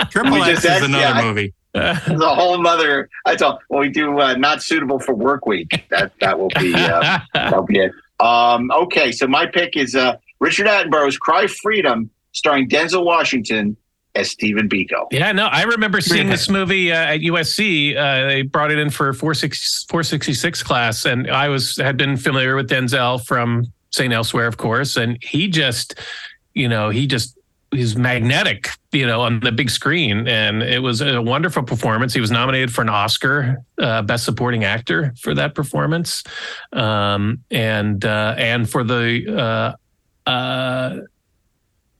[0.09, 1.21] Triple X is X, another yeah.
[1.21, 1.53] movie.
[1.73, 3.09] the whole mother.
[3.25, 5.85] I thought, well, we do uh, not suitable for work week.
[5.89, 7.91] That that will be uh, that'll be it.
[8.19, 13.75] Um, okay, so my pick is uh, Richard Attenborough's "Cry Freedom," starring Denzel Washington
[14.15, 15.07] as Stephen Biko.
[15.11, 17.95] Yeah, no, I remember seeing this movie uh, at USC.
[17.95, 22.55] Uh, they brought it in for 460 466 class, and I was had been familiar
[22.55, 24.13] with Denzel from St.
[24.13, 25.99] Elsewhere, of course, and he just,
[26.53, 27.37] you know, he just
[27.71, 32.13] he's magnetic, you know, on the big screen, and it was a wonderful performance.
[32.13, 36.23] He was nominated for an Oscar, uh, Best Supporting Actor, for that performance,
[36.73, 39.75] um, and uh, and for the.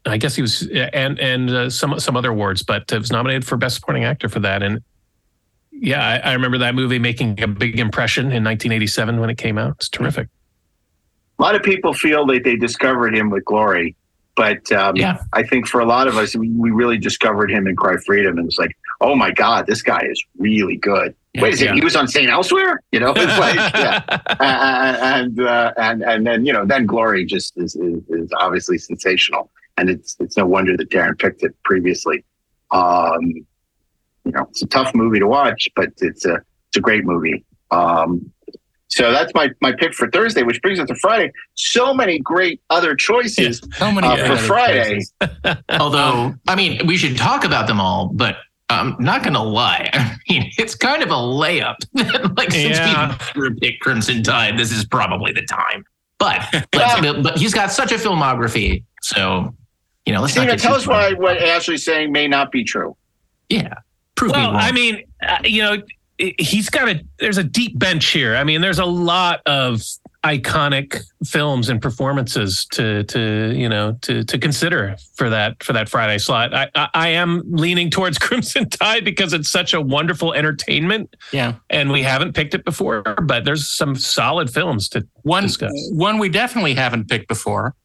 [0.06, 3.46] I guess he was, and and uh, some some other awards, but it was nominated
[3.46, 4.62] for best supporting actor for that.
[4.62, 4.82] And
[5.72, 9.58] yeah, I, I remember that movie making a big impression in 1987 when it came
[9.58, 9.74] out.
[9.78, 10.28] It's terrific.
[11.38, 13.96] A lot of people feel that they discovered him with Glory,
[14.36, 15.18] but um, Yeah.
[15.34, 18.48] I think for a lot of us, we, really discovered him in Cry Freedom, and
[18.48, 21.14] it's like, oh my God, this guy is really good.
[21.38, 21.80] Wait a second, Yeah.
[21.82, 23.12] he was on Saint Elsewhere, you know?
[23.18, 24.02] It's like, yeah,
[24.40, 28.78] Uh, and uh, and and then you know, then Glory just is, is is obviously
[28.78, 32.24] sensational, and it's it's no wonder that Daren picked it previously.
[32.72, 33.22] Um,
[34.26, 36.36] you know, it's a tough movie to watch, but it's a
[36.70, 37.44] it's a great movie.
[37.72, 38.32] Um,
[38.88, 41.32] so that's my my pick for Thursday, which brings us to Friday.
[41.56, 45.02] So many great other choices so many uh, for Friday.
[45.80, 48.38] Although, I mean, we should talk about them all, but
[48.70, 49.90] I'm not going to lie.
[49.94, 51.76] I mean, it's kind of a layup.
[52.38, 53.18] like, since Yeah.
[53.36, 55.84] we never picked Crimson Tide, this is probably the time.
[56.18, 58.84] But, let's, but he's got such a filmography.
[59.02, 59.54] So,
[60.06, 62.64] you know, let's Tina, not get tell us why what Ashley's saying may not be
[62.64, 62.96] true.
[63.50, 63.74] Yeah.
[64.16, 64.62] Prove me well, wrong.
[64.62, 65.78] I mean, uh, you know,
[66.18, 68.36] he's got a there's a deep bench here.
[68.36, 69.82] I mean, there's a lot of
[70.24, 75.90] iconic films and performances to to you know to to consider for that for that
[75.90, 76.54] Friday slot.
[76.54, 81.16] I I, I am leaning towards Crimson Tide because it's such a wonderful entertainment.
[81.34, 81.56] Yeah.
[81.70, 85.74] And we haven't picked it before, but there's some solid films to One discuss.
[85.92, 87.76] one we definitely haven't picked before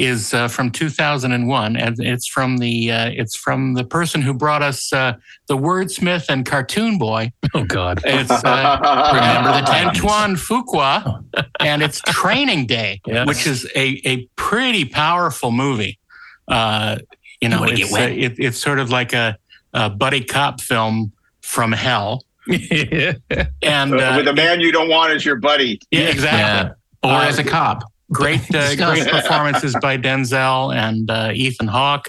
[0.00, 4.62] is uh, from 2001, and it's from the uh, it's from the person who brought
[4.62, 5.14] us uh,
[5.48, 7.32] the wordsmith and cartoon boy.
[7.54, 8.00] Oh God!
[8.04, 8.78] It's uh,
[9.14, 11.22] remember the Antoine Fuqua,
[11.60, 13.26] and it's Training Day, Yes.
[13.28, 15.98] which is a a pretty powerful movie.
[16.48, 16.98] Uh,
[17.40, 19.36] you know, wanna it's, uh, it, it's sort of like a,
[19.72, 22.24] a buddy cop film from hell.
[23.62, 25.80] And uh, With a man you don't want as your buddy.
[25.90, 26.74] yeah, exactly.
[27.02, 27.82] Or Uh, as a cop.
[28.12, 32.08] Great, uh, great performances by Denzel and uh, Ethan Hawke,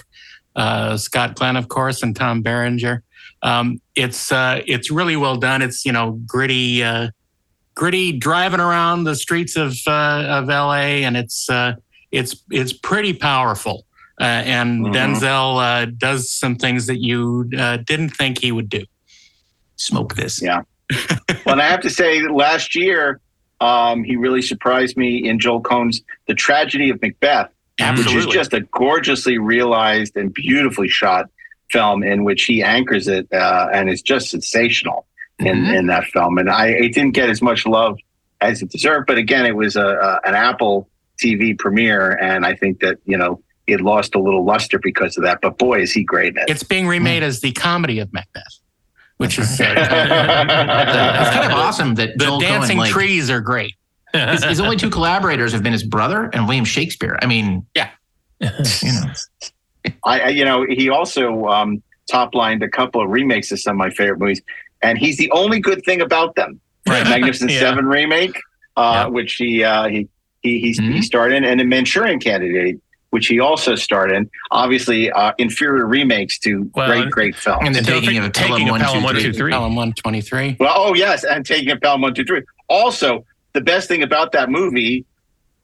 [0.56, 3.02] uh, Scott Glenn, of course, and Tom Berenger.
[3.42, 5.62] Um, it's uh, it's really well done.
[5.62, 7.10] It's you know gritty, uh,
[7.74, 11.04] gritty driving around the streets of uh, of L.A.
[11.04, 11.74] and it's uh,
[12.10, 13.84] it's it's pretty powerful.
[14.20, 14.94] Uh, and Mhm.
[14.94, 18.84] Denzel uh, does some things that you uh, didn't think he would do.
[19.76, 20.40] Smoke this.
[20.40, 20.62] Yeah.
[21.46, 23.20] well, and I have to say, last year,
[23.62, 28.52] um, he really surprised me in Joel Coen's The Tragedy of Macbeth, which is just
[28.52, 31.30] a gorgeously realized and beautifully shot
[31.70, 35.06] film in which he anchors it uh, and is just sensational.
[35.38, 37.98] in in that film, and I it didn't get as much love
[38.40, 39.06] as it deserved.
[39.06, 40.88] But again, it was a, a an Apple
[41.22, 45.24] TV premiere, and I think that you know it lost a little luster because of
[45.24, 45.40] that.
[45.40, 46.50] But boy, is he great in it.
[46.50, 48.58] It's being remade as the comedy of Macbeth,
[49.22, 49.64] which is uh,
[51.20, 53.74] It's kind of awesome that the Joel dancing Coen, like, trees are great.
[54.12, 57.18] his, his only two collaborators have been his brother and William Shakespeare.
[57.22, 57.90] I mean, yeah,
[58.40, 59.12] you know,
[60.04, 63.72] I, I you know he also um, top lined a couple of remakes of some
[63.76, 64.42] of my favorite movies,
[64.82, 66.60] and he's the only good thing about them.
[66.88, 67.60] Right, Magnificent Yeah.
[67.60, 68.36] Seven remake,
[68.76, 70.08] uh, which he uh, he
[70.42, 70.92] he he, Mm-hmm.
[70.94, 72.80] he starred in, and a Manchurian Candidate,
[73.12, 74.28] which he also starred in.
[74.50, 77.60] Obviously, uh, inferior remakes to Well, great great films.
[77.64, 79.22] and the Don't taking of taking Pelham of one, Pelham two, one, three.
[79.24, 79.52] two, three.
[79.52, 80.56] Pelham one twenty three.
[80.58, 82.42] Well, oh yes, and taking a Pelham one two three.
[82.68, 85.04] Also, the best thing about that movie,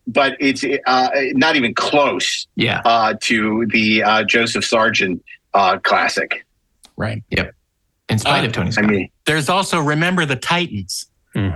[0.07, 2.47] but it's uh, not even close.
[2.55, 2.83] Yeah.
[2.85, 5.25] Uh, to the uh, Joseph Sargent
[5.55, 6.45] uh, classic.
[6.99, 7.23] Right.
[7.31, 7.55] Yep.
[8.11, 11.07] In spite Uh, of Tony I mean, There's also Remember the Titans,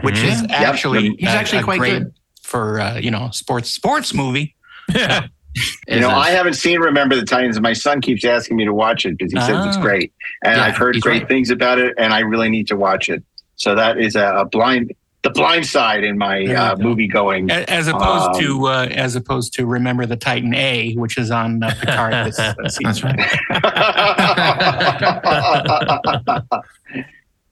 [0.03, 0.49] which is Mhm.
[0.51, 0.61] Yep.
[0.61, 2.13] actually He's actually a quite great good.
[2.43, 4.55] for uh, you know sports sports movie.
[5.89, 7.61] You know, I haven't seen Remember the Titans.
[7.61, 9.83] My son keeps asking me to watch it because he says it's Ah.
[9.83, 10.13] great,
[10.45, 11.29] and Yeah, I've heard great right.
[11.29, 13.23] things about it, and I really need to watch it.
[13.57, 14.93] So that is a, a blind,
[15.23, 17.51] the blind side in my uh, movie going.
[17.51, 21.63] As opposed Um, to uh, as opposed to Remember the Titan A, which is on
[21.63, 22.37] uh, Picard this
[22.77, 22.83] season.
[22.83, 23.21] That's right.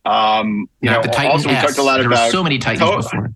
[0.04, 1.64] um, you Not know, the Titan also we S.
[1.66, 3.32] talked a lot There about so many Titans To- before.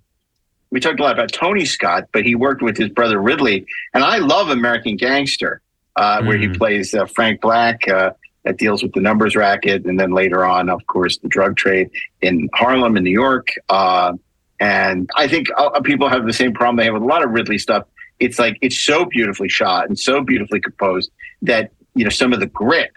[0.74, 3.64] We talked a lot about Tony Scott, but he worked with his brother Ridley,
[3.94, 5.62] and I love American Gangster,
[5.94, 7.88] uh, where he plays uh, Frank Black.
[7.88, 8.10] Uh,
[8.42, 11.88] that deals with the numbers racket, and then later on, of course, the drug trade
[12.20, 13.48] in Harlem, in New York.
[13.70, 14.12] Uh,
[14.60, 17.30] and I think uh, people have the same problem they have with a lot of
[17.30, 17.86] Ridley stuff.
[18.20, 21.10] It's like it's so beautifully shot and so beautifully composed
[21.42, 22.90] that you know some of the grit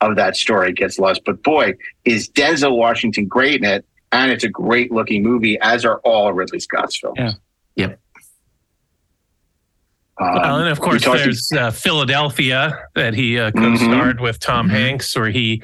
[0.00, 1.22] of that story gets lost.
[1.26, 1.74] But boy,
[2.04, 3.84] is Denzel Washington great in it,
[4.14, 7.16] and it's a great looking movie, as are all Ridley Scott's films.
[7.18, 7.32] Yeah.
[7.76, 7.98] Yep.
[10.20, 13.76] Um, Well, and of course, talked- there's uh, Philadelphia that he uh, Mm-hmm.
[13.76, 15.62] co-starred with Tom Hanks, or he,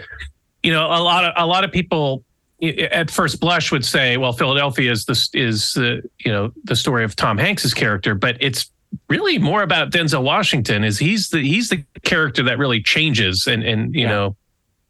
[0.63, 2.25] you know, a lot of a lot of people
[2.63, 7.05] at first blush would say, well, Philadelphia is this is the you know the story
[7.05, 8.71] of Tom Hanks's character, but it's
[9.09, 10.83] really more about Denzel Washington.
[10.85, 14.37] Is he's the he's the character that really changes and and you know.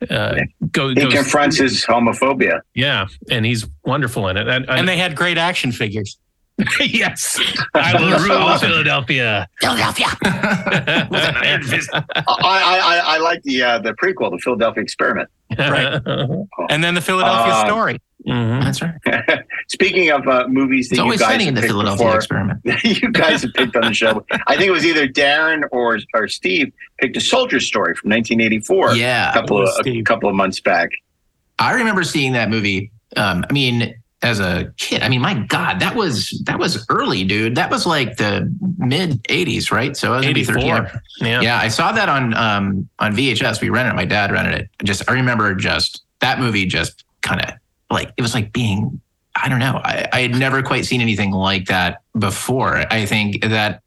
[0.08, 0.36] Uh,
[0.72, 2.60] go, he goes- confronts his homophobia.
[2.74, 4.48] yeah, and he's wonderful in it.
[4.48, 6.16] And, And they had great action figures.
[6.80, 7.40] yes,
[7.74, 9.48] I will rule Philadelphia.
[9.60, 10.06] Philadelphia.
[11.10, 11.88] With an iron fist.
[11.92, 15.28] I, I, I, I like the uh, the prequel, the Philadelphia Experiment.
[15.58, 16.00] Right.
[16.68, 17.98] And then the Philadelphia Uh, story.
[18.24, 18.94] That's right.
[19.68, 22.16] Speaking of uh, movies that It's you guys funny in have the picked Philadelphia before,
[22.16, 22.60] experiment.
[22.84, 24.24] you guys have picked on the show.
[24.46, 28.96] I think it was either Daren or or Steve picked a soldier story from 1984.
[28.96, 29.30] Yeah.
[29.30, 30.90] a couple of a couple of months back.
[31.58, 32.90] I remember seeing that movie.
[33.16, 37.24] Um, I mean, as a kid, I mean, my God, that was that was early,
[37.24, 37.54] dude.
[37.54, 39.96] That was like the mid '80s, right?
[39.96, 40.62] So I was maybe 13.
[40.62, 41.02] 84.
[41.20, 41.40] Yeah.
[41.40, 41.58] yeah.
[41.58, 43.60] I saw that on um, on VHS.
[43.60, 43.96] We rented it.
[43.96, 44.70] My dad rented it.
[44.84, 46.66] Just I remember just that movie.
[46.66, 47.59] Just kind of
[47.90, 49.00] like it was like being.
[49.36, 49.80] I don't know.
[49.84, 52.84] I, I had never quite seen anything like that before.
[52.92, 53.82] I think that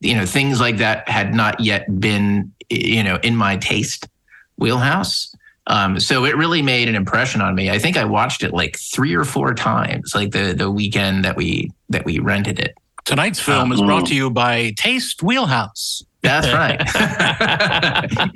[0.00, 4.08] you know things like that had not yet been you know in my taste
[4.56, 5.34] wheelhouse.
[5.66, 7.70] Um, so it really made an impression on me.
[7.70, 11.36] I think I watched it like three or four times, like the the weekend that
[11.36, 12.76] we that we rented it.
[13.04, 13.86] Tonight's film is Mm.
[13.86, 16.04] brought to you by Taste Wheelhouse.
[16.22, 16.80] That's right.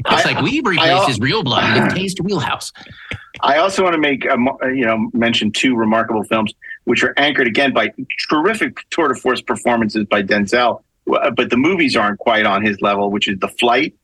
[0.06, 2.72] it's like we I- replaced his real blood with Taste Wheelhouse.
[3.42, 6.52] I also want to make a, uh, you know mention two remarkable films
[6.84, 7.92] which are anchored again by
[8.28, 13.10] terrific tour de force performances by Denzel, but the movies aren't quite on his level,
[13.10, 13.94] which is The Flight,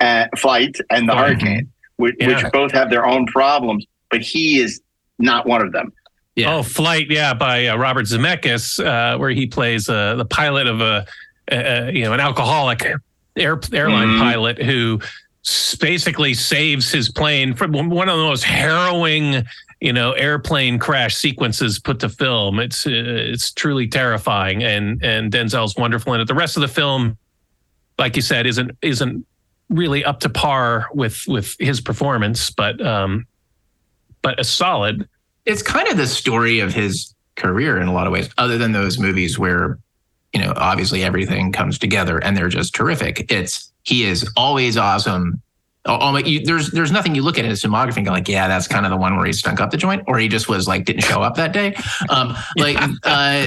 [0.00, 2.42] uh, Flight, and The Hurricane, which, Yeah.
[2.42, 4.80] which both have their own problems, but he is
[5.20, 5.92] not one of them.
[6.34, 6.54] Yeah.
[6.56, 10.80] Oh, Flight, yeah, by uh, Robert Zemeckis, uh, where he plays uh, the pilot of
[10.80, 11.06] a,
[11.52, 12.84] uh, you know, an alcoholic
[13.36, 14.18] air, airline Mhm.
[14.18, 15.08] pilot who s-
[15.80, 19.42] basically saves his plane from one of the most harrowing,
[19.80, 22.60] you know, airplane crash sequences put to film.
[22.60, 26.28] It's uh, it's truly terrifying, and and Denzel's wonderful in it.
[26.28, 27.18] The rest of the film,
[27.98, 29.26] like you said, isn't isn't
[29.68, 33.26] really up to par with with his performance, but um,
[34.22, 35.08] but a solid.
[35.44, 38.70] It's kind of the story of his career in a lot of ways, other than
[38.70, 39.78] those movies where,
[40.32, 43.32] you know, obviously everything comes together and they're just terrific.
[43.32, 45.42] It's he is always awesome.
[45.84, 48.28] Oh, oh, you, there's there's nothing you look at in his filmography and go like,
[48.28, 50.48] yeah, that's kind of the one where he stunk up the joint, or he just
[50.48, 51.74] was like didn't show up that day.
[52.08, 53.46] Um, like, uh,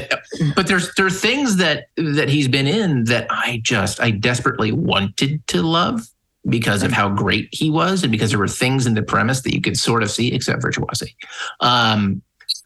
[0.53, 4.73] but there's there are things that that he's been in that I just I desperately
[4.73, 6.09] wanted to love
[6.47, 9.53] because of how great he was and because there were things in the premise that
[9.53, 11.15] you could sort of see except virtuosity.
[11.61, 12.21] Um,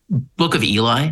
[0.09, 1.11] Book of Eli.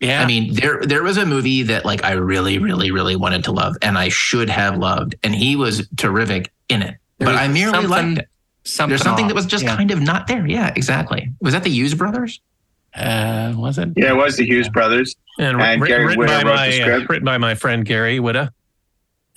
[0.00, 0.22] Yeah.
[0.22, 3.52] I mean, there there was a movie that like I really, really, really wanted to
[3.52, 6.96] love, and I should have loved, and he was terrific in it.
[7.18, 8.28] There but I merely something- liked it.
[8.64, 9.74] something There's something off, that was just yeah.
[9.76, 10.46] kind of not there.
[10.46, 11.30] Yeah, exactly.
[11.40, 12.40] Was that the Hughes brothers?
[12.94, 13.90] Uh, was it?
[13.96, 15.16] Yeah, it was the Hughes brothers.
[15.38, 18.18] and, And writ- Gary written by wrote my the uh, written by my friend Gary
[18.18, 18.50] Whitta.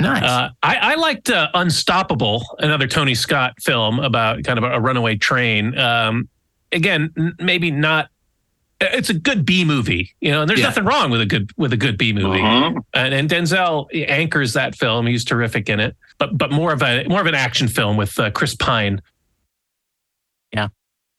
[0.01, 0.23] Nice.
[0.23, 4.79] Uh, I, I liked uh, Unstoppable, another Tony Scott film about kind of a, a
[4.79, 5.77] runaway train.
[5.77, 6.29] Um,
[6.71, 8.09] again, n- maybe not.
[8.81, 10.67] It's a good B movie, you know, and there's Yeah.
[10.67, 12.39] nothing wrong with a good with a good B movie.
[12.39, 12.77] Mhm.
[12.93, 15.05] And, and Denzel anchors that film.
[15.05, 18.17] He's terrific in it, but but more of a more of an action film with
[18.17, 19.01] uh, Chris Pine.
[20.53, 20.69] Yeah,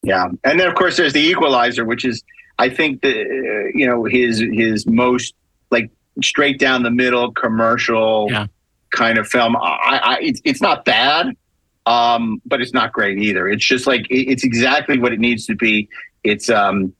[0.02, 2.22] yeah, and then of course there's the Equalizer, which is
[2.58, 5.34] I think the uh, you know his his most
[5.70, 5.90] like
[6.22, 8.46] straight down the middle commercial Yeah.
[8.90, 9.54] kind of film.
[9.56, 11.36] I, I it's it's not bad,
[11.84, 13.48] um, but it's not great either.
[13.48, 15.88] It's just like it- it's exactly what it needs to be.
[16.24, 16.94] It's um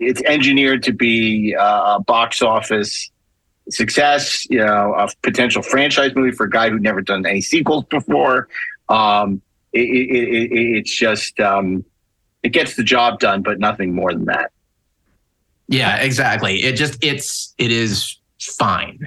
[0.00, 3.10] it's engineered to be uh, a box office
[3.70, 4.44] success.
[4.50, 8.48] You know, a potential franchise movie for a guy who'd never done any sequels before.
[8.88, 9.40] Um,
[9.72, 11.84] it, it, it, it- it's just um,
[12.42, 14.50] it gets the job done, but nothing more than that.
[15.68, 16.62] Yeah, exactly.
[16.62, 18.98] It just it's it is fine.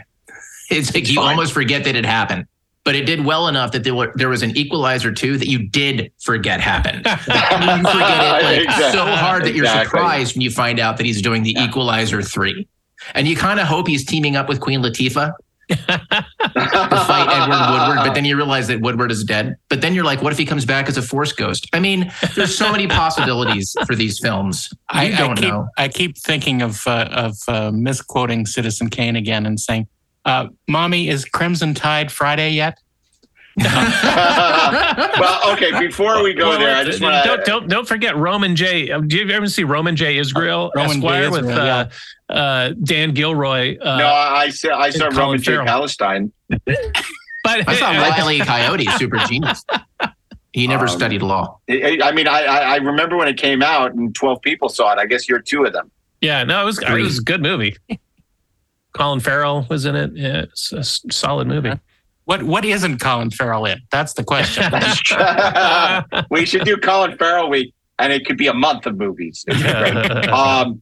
[0.71, 1.29] It's like you fine.
[1.29, 2.45] almost forget that it happened.
[2.87, 5.67] But it did well enough that there were there was an equalizer too that you
[5.67, 6.97] did forget happened.
[7.05, 8.91] you forget it like Exactly.
[8.93, 12.65] so hard that you're surprised when you find out that he's doing the Equalizer three,
[13.13, 15.33] and you kind of hope he's teaming up with Queen Latifah
[15.69, 18.07] to fight Edward Woodward.
[18.07, 19.57] But then you realize that Woodward is dead.
[19.69, 21.67] But then you're like, what if he comes back as a Force ghost?
[21.73, 24.69] I mean, there's so many possibilities for these films.
[24.71, 25.67] You I, I don't keep know.
[25.77, 29.87] I keep thinking of uh, of uh, misquoting Citizen Kane again and saying,
[30.27, 32.77] uh, "Mommy, is Crimson Tide Friday yet?"
[33.57, 35.79] well, okay.
[35.79, 38.91] Before we go Well, there, I just want don't, don't don't forget Roman J.
[38.91, 40.17] um, Do you ever see Roman J.
[40.17, 41.07] Israel Roman J.
[41.07, 41.89] Esquire with Israel,
[42.29, 43.77] uh, uh, Dan Gilroy?
[43.79, 45.57] Uh, No, I saw I saw Colin Roman J.
[45.65, 46.31] Palestine.
[46.49, 49.65] but I saw Wiley Coyote, super genius.
[50.53, 51.59] He never Um, studied law.
[51.69, 54.93] I I mean, I, I I remember when it came out and twelve people saw
[54.93, 54.99] it.
[54.99, 55.89] I guess you're two of them.
[56.21, 57.75] Yeah, no, it was it was a good movie.
[58.97, 60.11] Colin Farrell was in it.
[60.15, 61.71] Yeah, it's a s- solid movie.
[62.25, 63.79] What what isn't Colin Farrell in?
[63.91, 64.63] That's the question.
[66.29, 69.45] we should do Colin Farrell week, and it could be a month of movies.
[69.47, 69.69] It'd be
[70.09, 70.27] great.
[70.29, 70.81] um,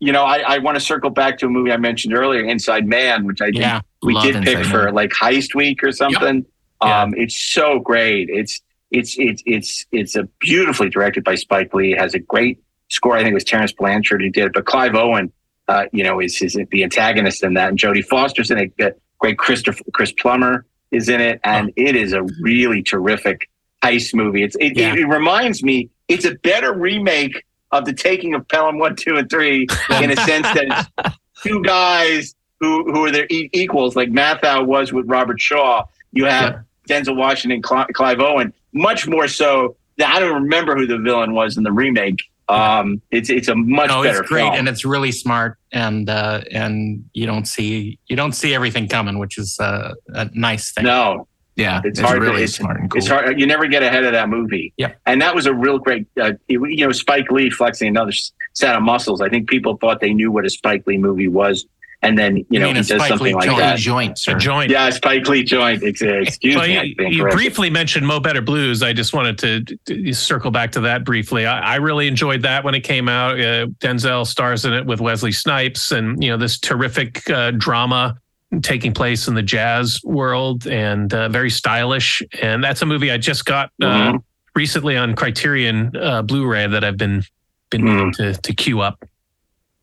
[0.00, 2.86] you know, I, I want to circle back to a movie I mentioned earlier, Inside
[2.86, 4.94] Man, which I think Yeah, we love did pick Inside for Man.
[4.94, 6.46] like Heist Week or something.
[6.82, 7.02] Yeah.
[7.02, 8.28] Um, it's so great.
[8.30, 11.92] It's it's it's it's it's a beautifully directed by Spike Lee.
[11.94, 13.16] It has a great score.
[13.16, 15.32] I think it was Terence Blanchard who did it, but Clive Owen,
[15.68, 18.76] uh, you know, is is the antagonist in that, and Jodie Foster's in it.
[18.78, 23.48] The Great Christopher Chris Plummer is in it, and it is a really terrific
[23.82, 24.42] heist movie.
[24.42, 24.92] It's it, Yeah.
[24.92, 25.90] it, it reminds me.
[26.08, 29.66] It's a better remake of the Taking of Pelham One, Two, and Three
[30.00, 34.64] in a sense that it's two guys who who are their e- equals, like Matthau
[34.66, 35.84] was with Robert Shaw.
[36.12, 39.76] You have Denzel Washington, Cli- Clive Owen, much more so.
[40.02, 42.20] I don't remember who the villain was in the remake.
[42.48, 44.54] Um, it's it's a much no, better it's great film.
[44.54, 49.18] and it's really smart and uh, and you don't see you don't see everything coming,
[49.18, 50.84] which is uh, a nice thing.
[50.84, 52.22] no, Yeah, it's, it's, hard.
[52.22, 52.98] really to, it's, smart and cool.
[52.98, 53.38] it's hard.
[53.38, 54.72] You never get ahead of that movie.
[54.78, 54.92] Yeah.
[55.04, 56.06] and that was a real great.
[56.18, 58.12] Uh, you know, Spike Lee flexing another
[58.54, 59.20] set of muscles.
[59.20, 61.66] I think people thought they knew what a Spike Lee movie was,
[62.02, 63.58] and then you, You know mean he does Spike something Lee like joint.
[63.58, 63.78] that.
[63.78, 64.70] joint, A joint.
[64.70, 65.82] Yeah, Spike Lee joint.
[65.82, 66.94] Excuse Well, me.
[66.98, 68.82] You, you briefly mentioned Mo Better Blues.
[68.82, 71.44] I just wanted to circle back to that briefly.
[71.46, 73.32] I, I really enjoyed that when it came out.
[73.40, 78.16] Uh, Denzel stars in it with Wesley Snipes, and you know this terrific uh, drama
[78.62, 82.22] taking place in the jazz world, and uh, very stylish.
[82.40, 84.22] And that's a movie I just got uh, Mhm.
[84.54, 87.24] recently on Criterion uh, Blu-ray that I've been
[87.70, 88.12] been Mm.
[88.16, 89.04] to to queue up.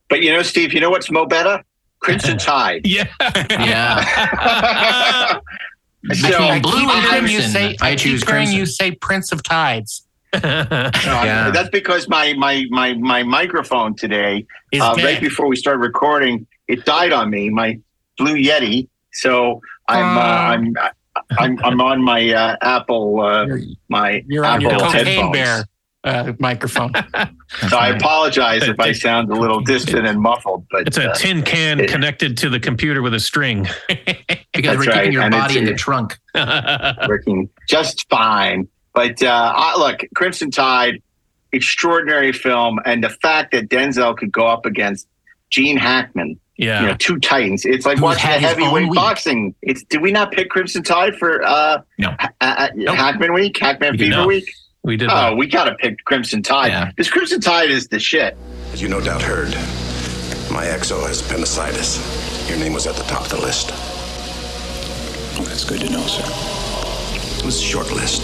[0.10, 1.62] But you know, Steve, you know what's mo better?
[2.00, 2.82] Crimson Tide.
[2.86, 3.08] Yeah,
[3.50, 5.40] Yeah.
[6.14, 8.44] So- Between I blue keep and hearing you crimson, say I I choose keep hearing
[8.46, 8.60] crimson.
[8.60, 10.06] you say Prince of Tides.
[10.34, 11.50] Yeah.
[11.52, 14.46] That's because my my my my microphone today,
[14.80, 17.50] uh, right before we started recording, it died on me.
[17.50, 17.80] My
[18.20, 18.88] Blue Yeti.
[19.14, 20.76] So I'm uh, I'm
[21.40, 25.32] I'm I'm on my uh, Apple uh, You're- my You're on Apple your cocaine headphones.
[25.34, 25.66] bear
[26.06, 26.94] uh, microphone.
[27.70, 31.14] So I apologize if I sound a little distant and muffled, but it's a uh,
[31.14, 33.68] tin can it- connected to the computer with a string.
[33.88, 36.18] because we're keeping right, your and body in the trunk.
[37.08, 38.68] working just fine.
[38.94, 41.02] But uh, I, look, Crimson Tide,
[41.52, 45.08] extraordinary film, and the fact that Denzel could go up against
[45.50, 46.82] Gene Hackman, yeah.
[46.82, 47.64] you know, two titans.
[47.64, 49.56] It's like Who's watching a heavyweight boxing.
[49.62, 52.16] It's did we not pick Crimson Tide for uh, No.
[52.20, 54.28] Ha- uh, Hackman week, Hackman We Fever not.
[54.28, 54.52] week?
[54.86, 55.10] We did.
[55.10, 55.38] Oh, that.
[55.38, 56.86] we got to pick Crimson Tide Yeah.
[56.90, 58.38] because Crimson Tide is the shit.
[58.72, 59.50] As you no doubt heard,
[60.52, 61.98] my XO has appendicitis.
[62.48, 63.70] Your name was at the top of the list.
[65.44, 66.22] That's good to know, sir.
[67.40, 68.24] It was a short list.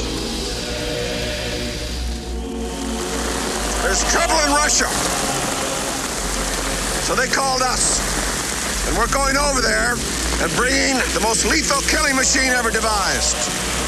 [3.81, 4.85] There's trouble in Russia.
[7.01, 7.99] So they called us.
[8.87, 9.93] And we're going over there
[10.41, 13.37] and bringing the most lethal killing machine ever devised.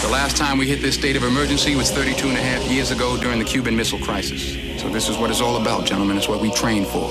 [0.04, 2.92] The last time we hit this state of emergency was 32 and a half years
[2.92, 4.56] ago during the Cuban Missile Crisis.
[4.82, 6.18] So this is what it's all about, gentlemen.
[6.18, 7.10] It's what we train for.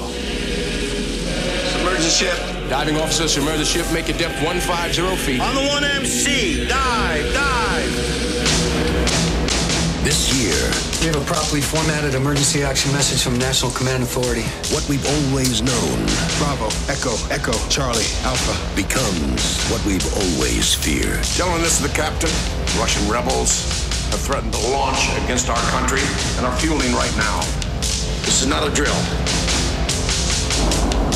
[1.73, 2.37] Submerge the ship.
[2.69, 5.41] Diving officer, submerge the ship, make it depth 150 feet.
[5.41, 6.69] On the 1MC.
[6.69, 7.62] Dive, dive.
[10.03, 10.59] This year,
[11.01, 14.43] We have a properly formatted emergency action message from National Command Authority.
[14.75, 15.97] what we've always known
[16.39, 18.55] Bravo, Echo, Echo, Charlie, Alpha.
[18.75, 21.23] becomes what we've always feared.
[21.39, 22.31] Gentlemen, this is the captain.
[22.79, 23.63] Russian rebels
[24.11, 26.03] have threatened to launch against our country
[26.37, 27.41] and are fueling right now.
[28.27, 28.99] This is not a drill.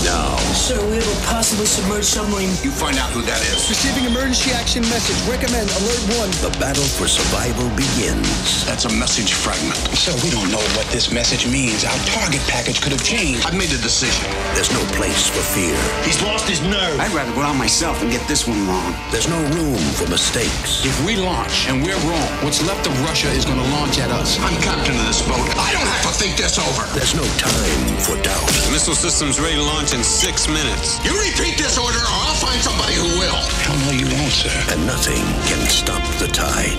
[0.07, 2.55] Now, Sir, we have a possibly submerged submarine.
[2.63, 3.67] You find out who that is.
[3.67, 5.19] Receiving emergency action message.
[5.27, 6.31] Recommend alert one.
[6.47, 8.63] the battle for survival begins.
[8.63, 9.75] That's a message fragment.
[9.99, 11.83] Sir, we don't know what this message means.
[11.83, 13.43] Our target package could have changed.
[13.43, 14.31] I've made a decision.
[14.55, 15.75] There's no place for fear.
[16.07, 17.03] He's lost his nerve.
[17.03, 18.95] I'd rather go out myself and get this one wrong.
[19.11, 20.87] There's no room for mistakes.
[20.87, 24.15] If we launch and we're wrong, what's left of Russia is going to launch at
[24.15, 24.39] us.
[24.39, 25.51] I'm captain of this boat.
[25.59, 26.87] I don't have to think this over.
[26.95, 28.47] There's no time for doubt.
[28.71, 31.01] The Missile system's ready to launch in six minutes.
[31.09, 33.41] You repeat this order, or I'll find somebody who will.
[33.65, 34.53] Hell no, you won't, sir.
[34.69, 36.77] And nothing can stop the tide.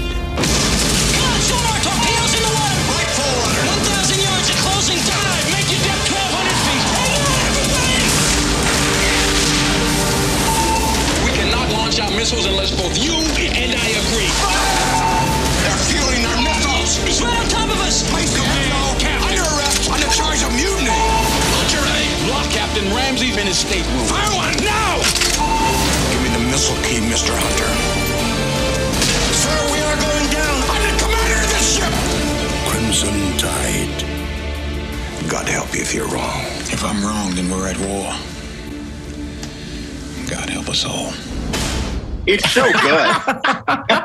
[1.50, 2.78] Two more torpedoes in the water!
[2.94, 3.58] Right forward.
[3.90, 5.46] 1,000 yards of closing dive!
[5.50, 6.86] Make your depth 1,200 feet!
[6.94, 7.98] Hang on, everybody!
[11.26, 14.30] We cannot launch our missiles unless both you and I agree.
[15.66, 17.02] They're fueling their missiles.
[17.02, 18.06] He's right on top of us!
[18.14, 18.94] Please commando.
[19.26, 19.90] Under arrest.
[19.90, 21.07] Under charge of mutiny.
[22.48, 24.06] Launcher A, block Captain Ramsey in his stateroom.
[24.06, 24.98] Fire one now.
[26.12, 27.34] Give me the missile key, Mr.
[27.34, 27.72] Hunter.
[29.34, 30.64] Sir, we are going down.
[30.70, 31.94] I'm the commander of this ship.
[32.68, 34.04] Crimson Tide.
[35.30, 36.42] God help you if you're wrong.
[36.72, 38.14] If I'm wrong, then we're at war.
[40.30, 41.14] God help us all.
[42.28, 42.74] It's so good.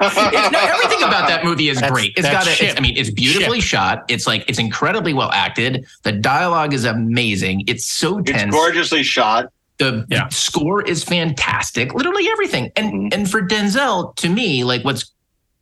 [0.03, 2.13] It's- no, everything about that movie is That's- great.
[2.17, 2.57] It's that's got it.
[2.57, 2.75] ship.
[2.77, 4.05] I mean, it's beautifully shot.
[4.09, 5.87] It's like it's incredibly well acted.
[6.03, 7.65] The dialogue is amazing.
[7.67, 8.43] It's so tense.
[8.45, 9.53] it's gorgeously shot.
[9.79, 10.29] The Yeah.
[10.29, 11.95] score is fantastic.
[11.95, 12.71] Literally everything.
[12.77, 13.09] And Mm-hmm.
[13.21, 15.11] and for Denzel, to me, like what's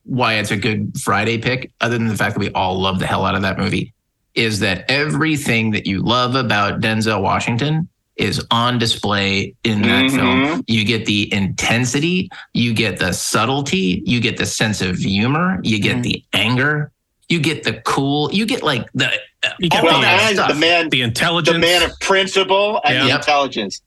[0.05, 3.07] why it's a good Friday pick, other than the fact that we all love the
[3.07, 3.93] hell out of that movie,
[4.35, 7.89] is that everything that you love about Denzel Washington
[8.21, 10.15] is on display in that Mhm.
[10.15, 10.65] film.
[10.67, 15.79] You get the intensity, you get the subtlety, you get the sense of humor, you
[15.81, 16.03] get Mm-hmm.
[16.03, 16.93] the anger,
[17.29, 19.11] you get the cool, you get like the
[19.59, 20.49] You get all Well, that and stuff.
[20.51, 21.55] the man, the intelligence.
[21.55, 23.03] the man of principle, and Yeah.
[23.05, 23.19] the Yep.
[23.21, 23.81] intelligence,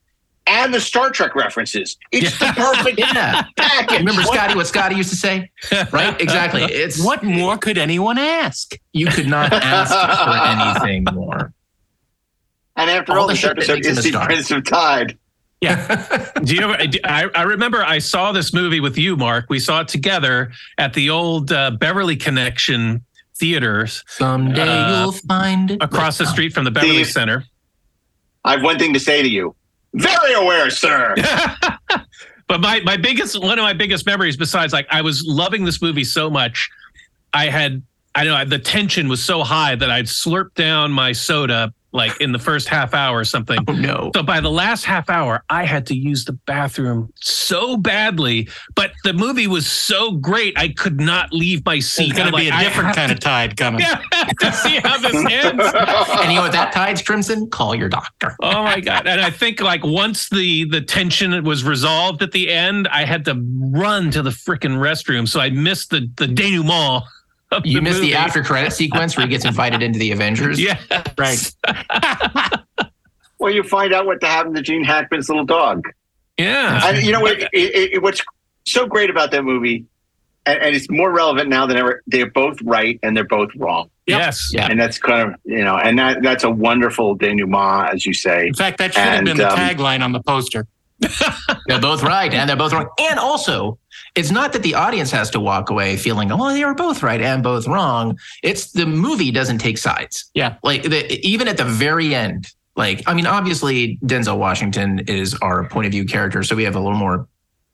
[0.48, 1.96] and the Star Trek references.
[2.12, 3.44] It's the perfect yeah.
[3.56, 4.00] package.
[4.00, 5.52] Remember Scotty, what Scotty used to say?
[5.92, 6.20] Right?
[6.20, 6.64] Exactly.
[6.64, 8.76] It's What more could anyone ask?
[8.94, 11.54] you could not ask for anything more.
[12.76, 14.26] And after all all, the this shit that episode is a the star.
[14.26, 15.18] Prince of Tide.
[15.62, 16.32] Yeah.
[16.44, 16.76] do you ever?
[17.06, 19.46] I, I remember I saw this movie with you, Mark.
[19.50, 23.04] We saw it together at the old uh, Beverly Connection
[23.36, 25.82] theaters Someday Uh, you'll find it.
[25.82, 27.14] across the street from the Beverly Steve.
[27.14, 27.44] Center.
[28.46, 29.56] I have one thing to say to you.
[29.94, 31.16] Very aware, sir.
[32.48, 35.82] But my my biggest one of my biggest memories, besides like I was loving this
[35.82, 36.70] movie so much,
[37.34, 37.82] I had
[38.16, 42.32] I know the tension was so high that I'd slurp down my soda like in
[42.32, 43.60] the first half hour or something.
[43.68, 44.12] Oh no.
[44.16, 48.92] So by the last half hour, I had to use the bathroom so badly, but
[49.04, 52.10] the movie was so great, I could not leave my seat.
[52.10, 53.86] It's going to be a different kind of tide coming.
[54.14, 55.64] Yeah, to see how this ends.
[55.64, 57.50] And you know what that tide's crimson?
[57.50, 58.36] Call your doctor.
[58.42, 59.06] Oh my god!
[59.06, 63.26] And I think like once the the tension was resolved at the end, I had
[63.26, 67.04] to run to the freaking restroom, so I missed the the denouement.
[67.54, 68.12] Of You missed movie.
[68.12, 70.60] the after credit sequence where he gets invited into the Avengers.
[70.60, 70.78] Yeah,
[71.18, 71.52] Right.
[73.40, 75.84] well, you find out what happened to Gene Hackman's little dog.
[76.38, 76.82] yeah.
[76.88, 77.40] And you know what?
[77.42, 78.22] It, it, it- what's
[78.66, 79.86] so great about that movie,
[80.46, 82.02] and, and it's more relevant now than ever.
[82.08, 84.52] They're both right and they're both wrong, Yes.
[84.54, 84.68] Yeah.
[84.70, 88.48] and that's kind of you know, and that that's a wonderful denouement, as you say.
[88.48, 90.66] In fact, that should have been the um, tagline on the poster.
[91.68, 92.88] They're both right and they're both wrong.
[93.00, 93.78] And also,
[94.16, 97.20] it's not that the audience has to walk away feeling, oh, they were both right
[97.22, 98.18] and both wrong.
[98.44, 100.30] It's the movie doesn't take sides.
[100.36, 100.58] Yeah.
[100.64, 105.68] Like the, even at the very end, like, I mean, obviously, Denzel Washington is our
[105.68, 106.44] point of view character.
[106.44, 107.28] So we have a little more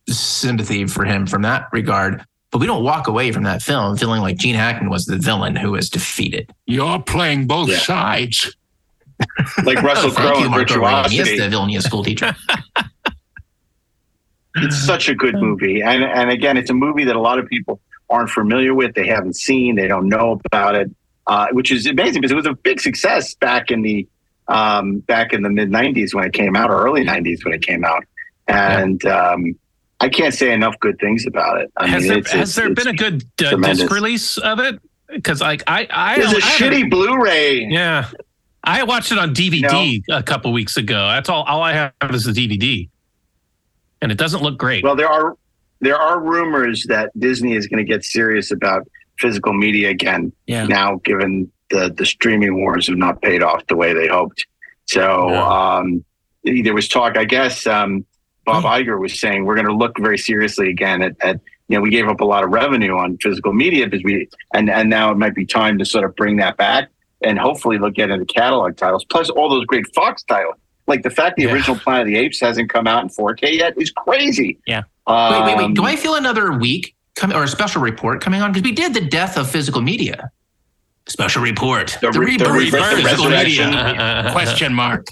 [0.08, 2.24] sympathy for him from that regard.
[2.52, 5.54] But we don't walk away from that film feeling like Gene Hackman was the villain
[5.56, 6.50] who was defeated.
[6.66, 7.78] You're playing both Yeah.
[7.78, 8.56] sides.
[9.64, 11.38] like Russell Oh, Crowe you, in Marco Aurelius, Virtuosity.
[11.38, 12.34] the Vilnius school teacher.
[14.56, 15.82] it's such a good movie.
[15.82, 18.94] And and again it's a movie that a lot of people aren't familiar with.
[18.94, 20.90] They haven't seen they don't know about it
[21.30, 24.06] uh, which is amazing because it was a big success back in the
[24.48, 27.62] um, back in the mid 90s when it came out or early 90s when it
[27.62, 28.04] came out.
[28.48, 29.54] And um,
[30.00, 31.70] i can't say enough good things about it.
[31.76, 34.38] I has mean, there, it's- has it's- there it's been a good uh, disc release
[34.38, 34.80] of it?
[35.08, 37.66] Because like I, I There's a I shitty blu-ray.
[37.70, 38.08] Yeah,
[38.64, 41.06] I watched it on DVD a couple weeks ago.
[41.08, 41.44] That's all.
[41.44, 42.88] All I have is the DVD,
[44.02, 44.84] and it doesn't look great.
[44.84, 45.36] Well, there are
[45.80, 48.86] there are rumors that Disney is going to get serious about
[49.18, 50.32] physical media again.
[50.46, 50.66] Yeah.
[50.66, 54.46] Now, given the the streaming wars have not paid off the way they hoped,
[54.86, 56.04] so um,
[56.44, 57.16] there was talk.
[57.16, 58.04] I guess um,
[58.44, 61.80] Bob Iger was saying we're going to look very seriously again at, at you know
[61.80, 65.10] we gave up a lot of revenue on physical media because we and and now
[65.10, 66.88] it might be time to sort of bring that back
[67.22, 70.56] and hopefully look at into catalog titles plus all those great Fox titles.
[70.90, 73.74] Like the fact the original Planet of the Apes hasn't come out in 4K yet
[73.80, 74.58] is crazy.
[74.66, 74.82] Yeah.
[75.06, 75.74] wait, wait, wait.
[75.74, 78.50] Do Um, I feel another week coming or a special report coming on?
[78.52, 80.30] Because we did the death of physical media.
[81.06, 81.96] Special report.
[82.00, 84.28] The re- the rebirth re- of physical media.
[84.32, 85.06] Question mark.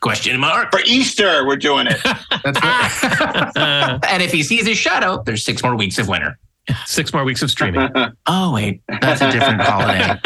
[0.00, 0.70] Question mark.
[0.70, 1.98] For Easter, we're doing it.
[2.44, 3.98] That's right.
[4.08, 6.38] and if he sees his shadow, there's six more weeks of winter.
[6.86, 7.90] Six more weeks of streaming.
[8.26, 10.18] oh wait, that's a different holiday.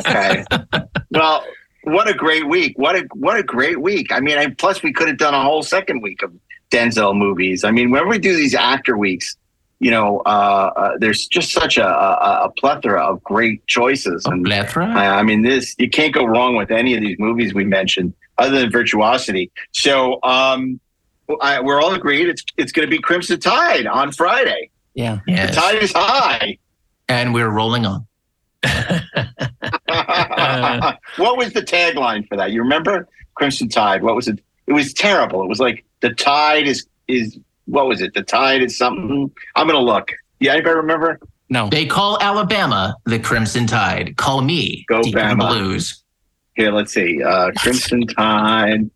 [0.00, 0.44] okay.
[1.12, 1.44] Well,
[1.86, 2.76] what a great week!
[2.76, 4.12] What a what a great week!
[4.12, 6.32] I mean, I, plus we could have done a whole second week of
[6.70, 7.62] Denzel movies.
[7.64, 9.36] I mean, whenever we do these actor weeks,
[9.78, 14.26] you know, uh, uh, there's just such a, a, a plethora of great choices.
[14.26, 14.88] A and plethora.
[14.88, 18.14] I, I mean, this you can't go wrong with any of these movies we mentioned,
[18.38, 19.52] other than Virtuosity.
[19.70, 20.80] So um,
[21.40, 24.70] I, we're all agreed it's it's going to be Crimson Tide on Friday.
[24.94, 25.20] Yeah.
[25.26, 26.58] The tide is high.
[27.08, 28.06] And we're rolling on.
[31.16, 32.52] what was the tagline for that?
[32.52, 34.02] You remember Crimson Tide?
[34.02, 34.40] What was it?
[34.66, 35.42] It was terrible.
[35.42, 38.14] It was like the tide is is what was it?
[38.14, 39.30] The tide is something.
[39.54, 40.12] I'm gonna look.
[40.40, 41.18] Yeah, anybody remember?
[41.48, 41.68] No.
[41.68, 44.16] They call Alabama the Crimson Tide.
[44.16, 45.48] Call me Go Deep in the Bama.
[45.48, 46.02] Blues.
[46.56, 47.22] Here, let's see.
[47.22, 48.90] Uh, Crimson Tide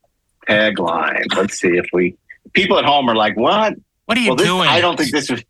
[0.48, 1.35] tagline.
[1.36, 2.16] Let's see if we.
[2.52, 3.74] People at home are like, "What?
[4.06, 4.68] What are you well, this, doing?
[4.68, 5.43] I don't think this was.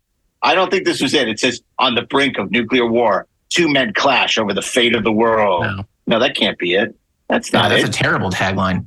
[0.43, 1.27] I don't think this was it.
[1.27, 5.03] It says on the brink of nuclear war, two men clash over the fate of
[5.03, 5.63] the world.
[5.63, 6.93] No, no that can't be it.
[7.29, 7.89] That's No, not that's it.
[7.89, 8.85] a terrible tagline.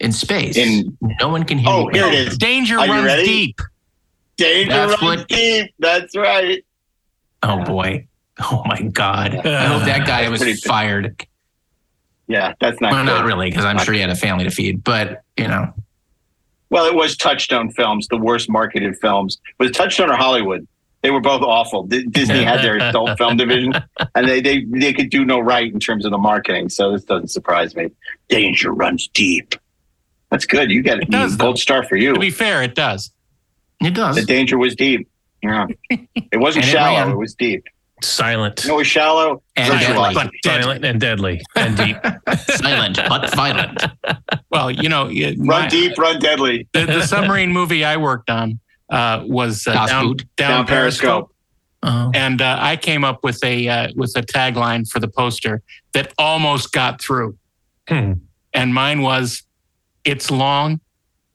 [0.00, 2.00] In space, In- no one can hear Oh, you.
[2.00, 2.38] here it is.
[2.38, 3.60] Danger Are runs deep.
[4.36, 5.74] Danger That's runs what- deep.
[5.78, 6.64] That's right.
[7.42, 8.06] Oh boy.
[8.40, 9.34] Oh my God.
[9.44, 11.26] I hope that guy was pretty- fired.
[12.28, 12.92] Yeah, that's not.
[12.92, 14.84] Well, not really, because I'm Not sure he had a family to feed.
[14.84, 15.72] But you know,
[16.70, 19.38] Well, it was Touchstone Films, the worst marketed films.
[19.58, 20.66] Was it Touchstone or Hollywood?
[21.02, 21.84] They were both awful.
[21.84, 23.72] D- Disney had their adult film division,
[24.14, 26.68] and they, they they could do no right in terms of the marketing.
[26.70, 27.90] So this doesn't surprise me.
[28.28, 29.54] Danger runs deep.
[30.30, 30.70] That's good.
[30.70, 31.10] You get it.
[31.10, 32.14] does, Gold star for you.
[32.14, 33.12] To be fair, it does.
[33.80, 34.16] it does.
[34.16, 35.08] The danger was deep.
[35.42, 37.12] Yeah, it wasn't And it shallow.
[37.12, 37.64] It was deep.
[38.02, 39.42] Silent, You know, it was shallow.
[39.56, 40.14] And Virtual deadly.
[40.14, 40.62] But deadly.
[40.62, 41.96] silent, and deadly, and deep.
[42.56, 43.84] silent but violent.
[44.50, 46.68] Well, you know, Run my- deep, run deadly.
[46.72, 48.60] the, the submarine movie I worked on
[48.90, 50.66] uh, was uh, down, down, Down Periscope.
[50.66, 51.34] Periscope.
[51.80, 52.10] Oh.
[52.12, 55.62] and uh, I came up with a uh, with a tagline for the poster
[55.92, 57.38] that almost got through.
[57.88, 58.14] Hmm.
[58.52, 59.44] And mine was,
[60.04, 60.80] "It's long,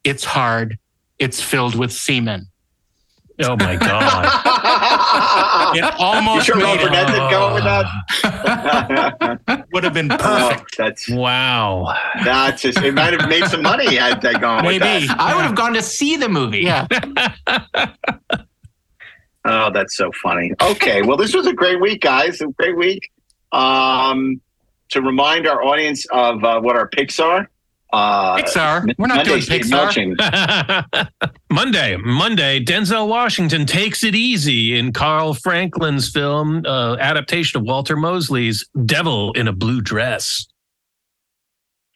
[0.04, 0.78] it's hard,
[1.18, 2.48] it's filled with semen."
[3.42, 4.26] Oh my god!
[5.76, 6.92] It you almost sure made Robert it.
[6.92, 7.86] Nett didn't go with that?
[9.74, 10.78] Would have been Oh, perfect.
[10.78, 11.94] that's Wow.
[12.24, 12.78] that's just.
[12.80, 15.08] It might have made some money had they gone with Maybe.
[15.08, 15.20] that.
[15.20, 16.62] I would have gone to see the movie.
[16.62, 16.88] Yeah.
[19.46, 20.54] Oh, that's so funny.
[20.62, 22.40] Okay, well, this was a great week, guys.
[22.42, 23.12] A great week.
[23.52, 24.40] Um,
[24.90, 27.50] to remind our audience of uh, what our picks are.
[27.94, 28.92] Uh, Pixar.
[28.98, 31.10] We're not doing Monday's Steve Pixar.
[31.52, 37.96] Monday, Monday, Denzel Washington takes it easy in Carl Franklin's film uh, adaptation of Walter
[37.96, 40.48] Mosley's Devil in a Blue Dress.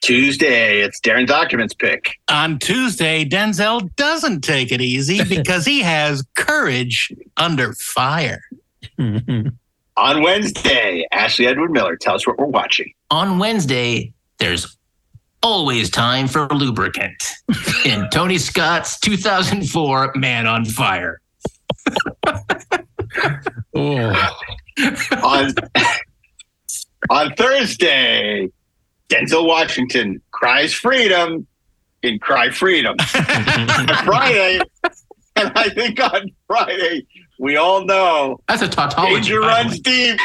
[0.00, 2.12] Tuesday, it's Daren Dochterman's pick.
[2.28, 8.40] On Tuesday, Denzel doesn't take it easy because he has courage under fire.
[9.00, 11.96] On Wednesday, Ashley Edward Miller.
[11.96, 12.92] Tell us what we're watching.
[13.10, 14.77] On Wednesday, there's
[15.42, 17.22] always time for lubricant
[17.84, 21.20] in Tony Scott's 2004 Man on Fire.
[23.74, 24.30] Oh,
[25.22, 25.54] On
[27.10, 28.48] on Thursday,
[29.08, 31.46] Denzel Washington cries freedom
[32.02, 32.96] in Cry Freedom.
[34.04, 34.60] Friday,
[35.36, 37.06] and I think on Friday,
[37.38, 39.14] we all know That's a tautology.
[39.14, 40.18] Danger runs deep.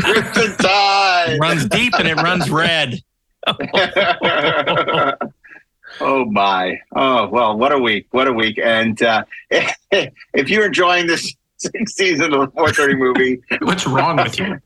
[0.00, 1.38] Crimson Tide.
[1.40, 2.98] Runs deep and it runs red.
[6.00, 6.80] oh my!
[6.94, 8.06] Oh well, what a week!
[8.10, 8.58] What a week!
[8.62, 14.38] And uh, if you're enjoying this sixth season of the 430 movie, What's wrong with
[14.38, 14.58] you?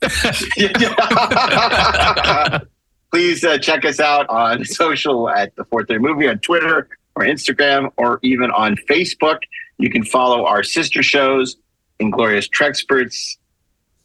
[3.11, 7.91] please uh, check us out on social at the 430 movie on Twitter or Instagram
[7.97, 9.39] or even on Facebook.
[9.79, 11.57] You can follow our sister shows,
[11.99, 13.39] Inglorious Treksperts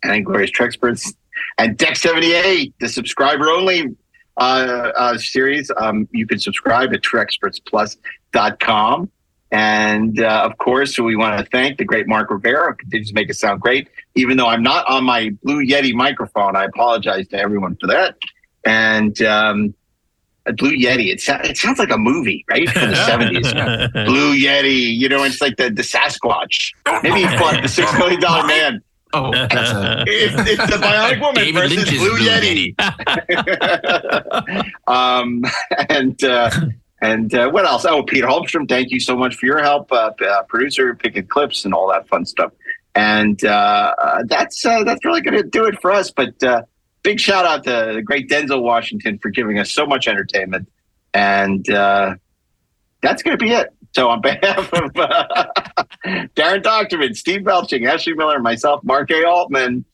[0.04, 1.14] and Inglorious Treksperts
[1.58, 3.96] and Deck 78, the subscriber only
[4.38, 5.72] uh, uh, series.
[5.78, 9.10] Um, you can subscribe at TrekspertsPlus.com.
[9.52, 13.14] And uh, of course, we want to thank the great Mark Rivera, who continues to
[13.14, 13.88] make it sound great.
[14.16, 18.16] Even though I'm not on my Blue Yeti microphone, I apologize to everyone for that.
[18.66, 19.76] And um,
[20.48, 22.68] a Blue Yeti, it, it sounds like a movie, right?
[22.68, 24.06] From the 70s.
[24.08, 26.72] Blue Yeti, you know, it's like the, the Sasquatch.
[27.04, 28.82] Maybe he fought the $6 million man.
[29.14, 29.48] Oh, a
[30.08, 32.74] It's, it's the Bionic Woman David versus Lynch's Blue Yeti.
[34.88, 35.44] um,
[35.90, 36.50] and uh,
[37.02, 37.86] and uh, what else?
[37.86, 41.66] Oh, Peter Holmstrom, thank you so much for your help, uh, uh, producer, picking clips
[41.66, 42.54] and all that fun stuff.
[42.96, 46.12] And uh, uh, that's uh, that's really going to do it for us.
[46.12, 46.64] But uh,
[47.04, 50.70] big shout out to the great Denzel Washington for giving us so much entertainment.
[51.14, 52.16] And uh,
[53.02, 53.70] that's going to be it.
[53.94, 55.46] So on behalf of uh,
[56.36, 59.26] Daren Dochterman, Steve Melching, Ashley Miller, and myself, Mark A.
[59.26, 59.86] Altman,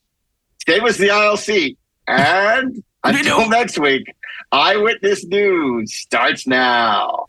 [0.60, 1.78] stay with the ILC.
[2.08, 4.14] And until next week,
[4.52, 7.28] Eyewitness News starts now.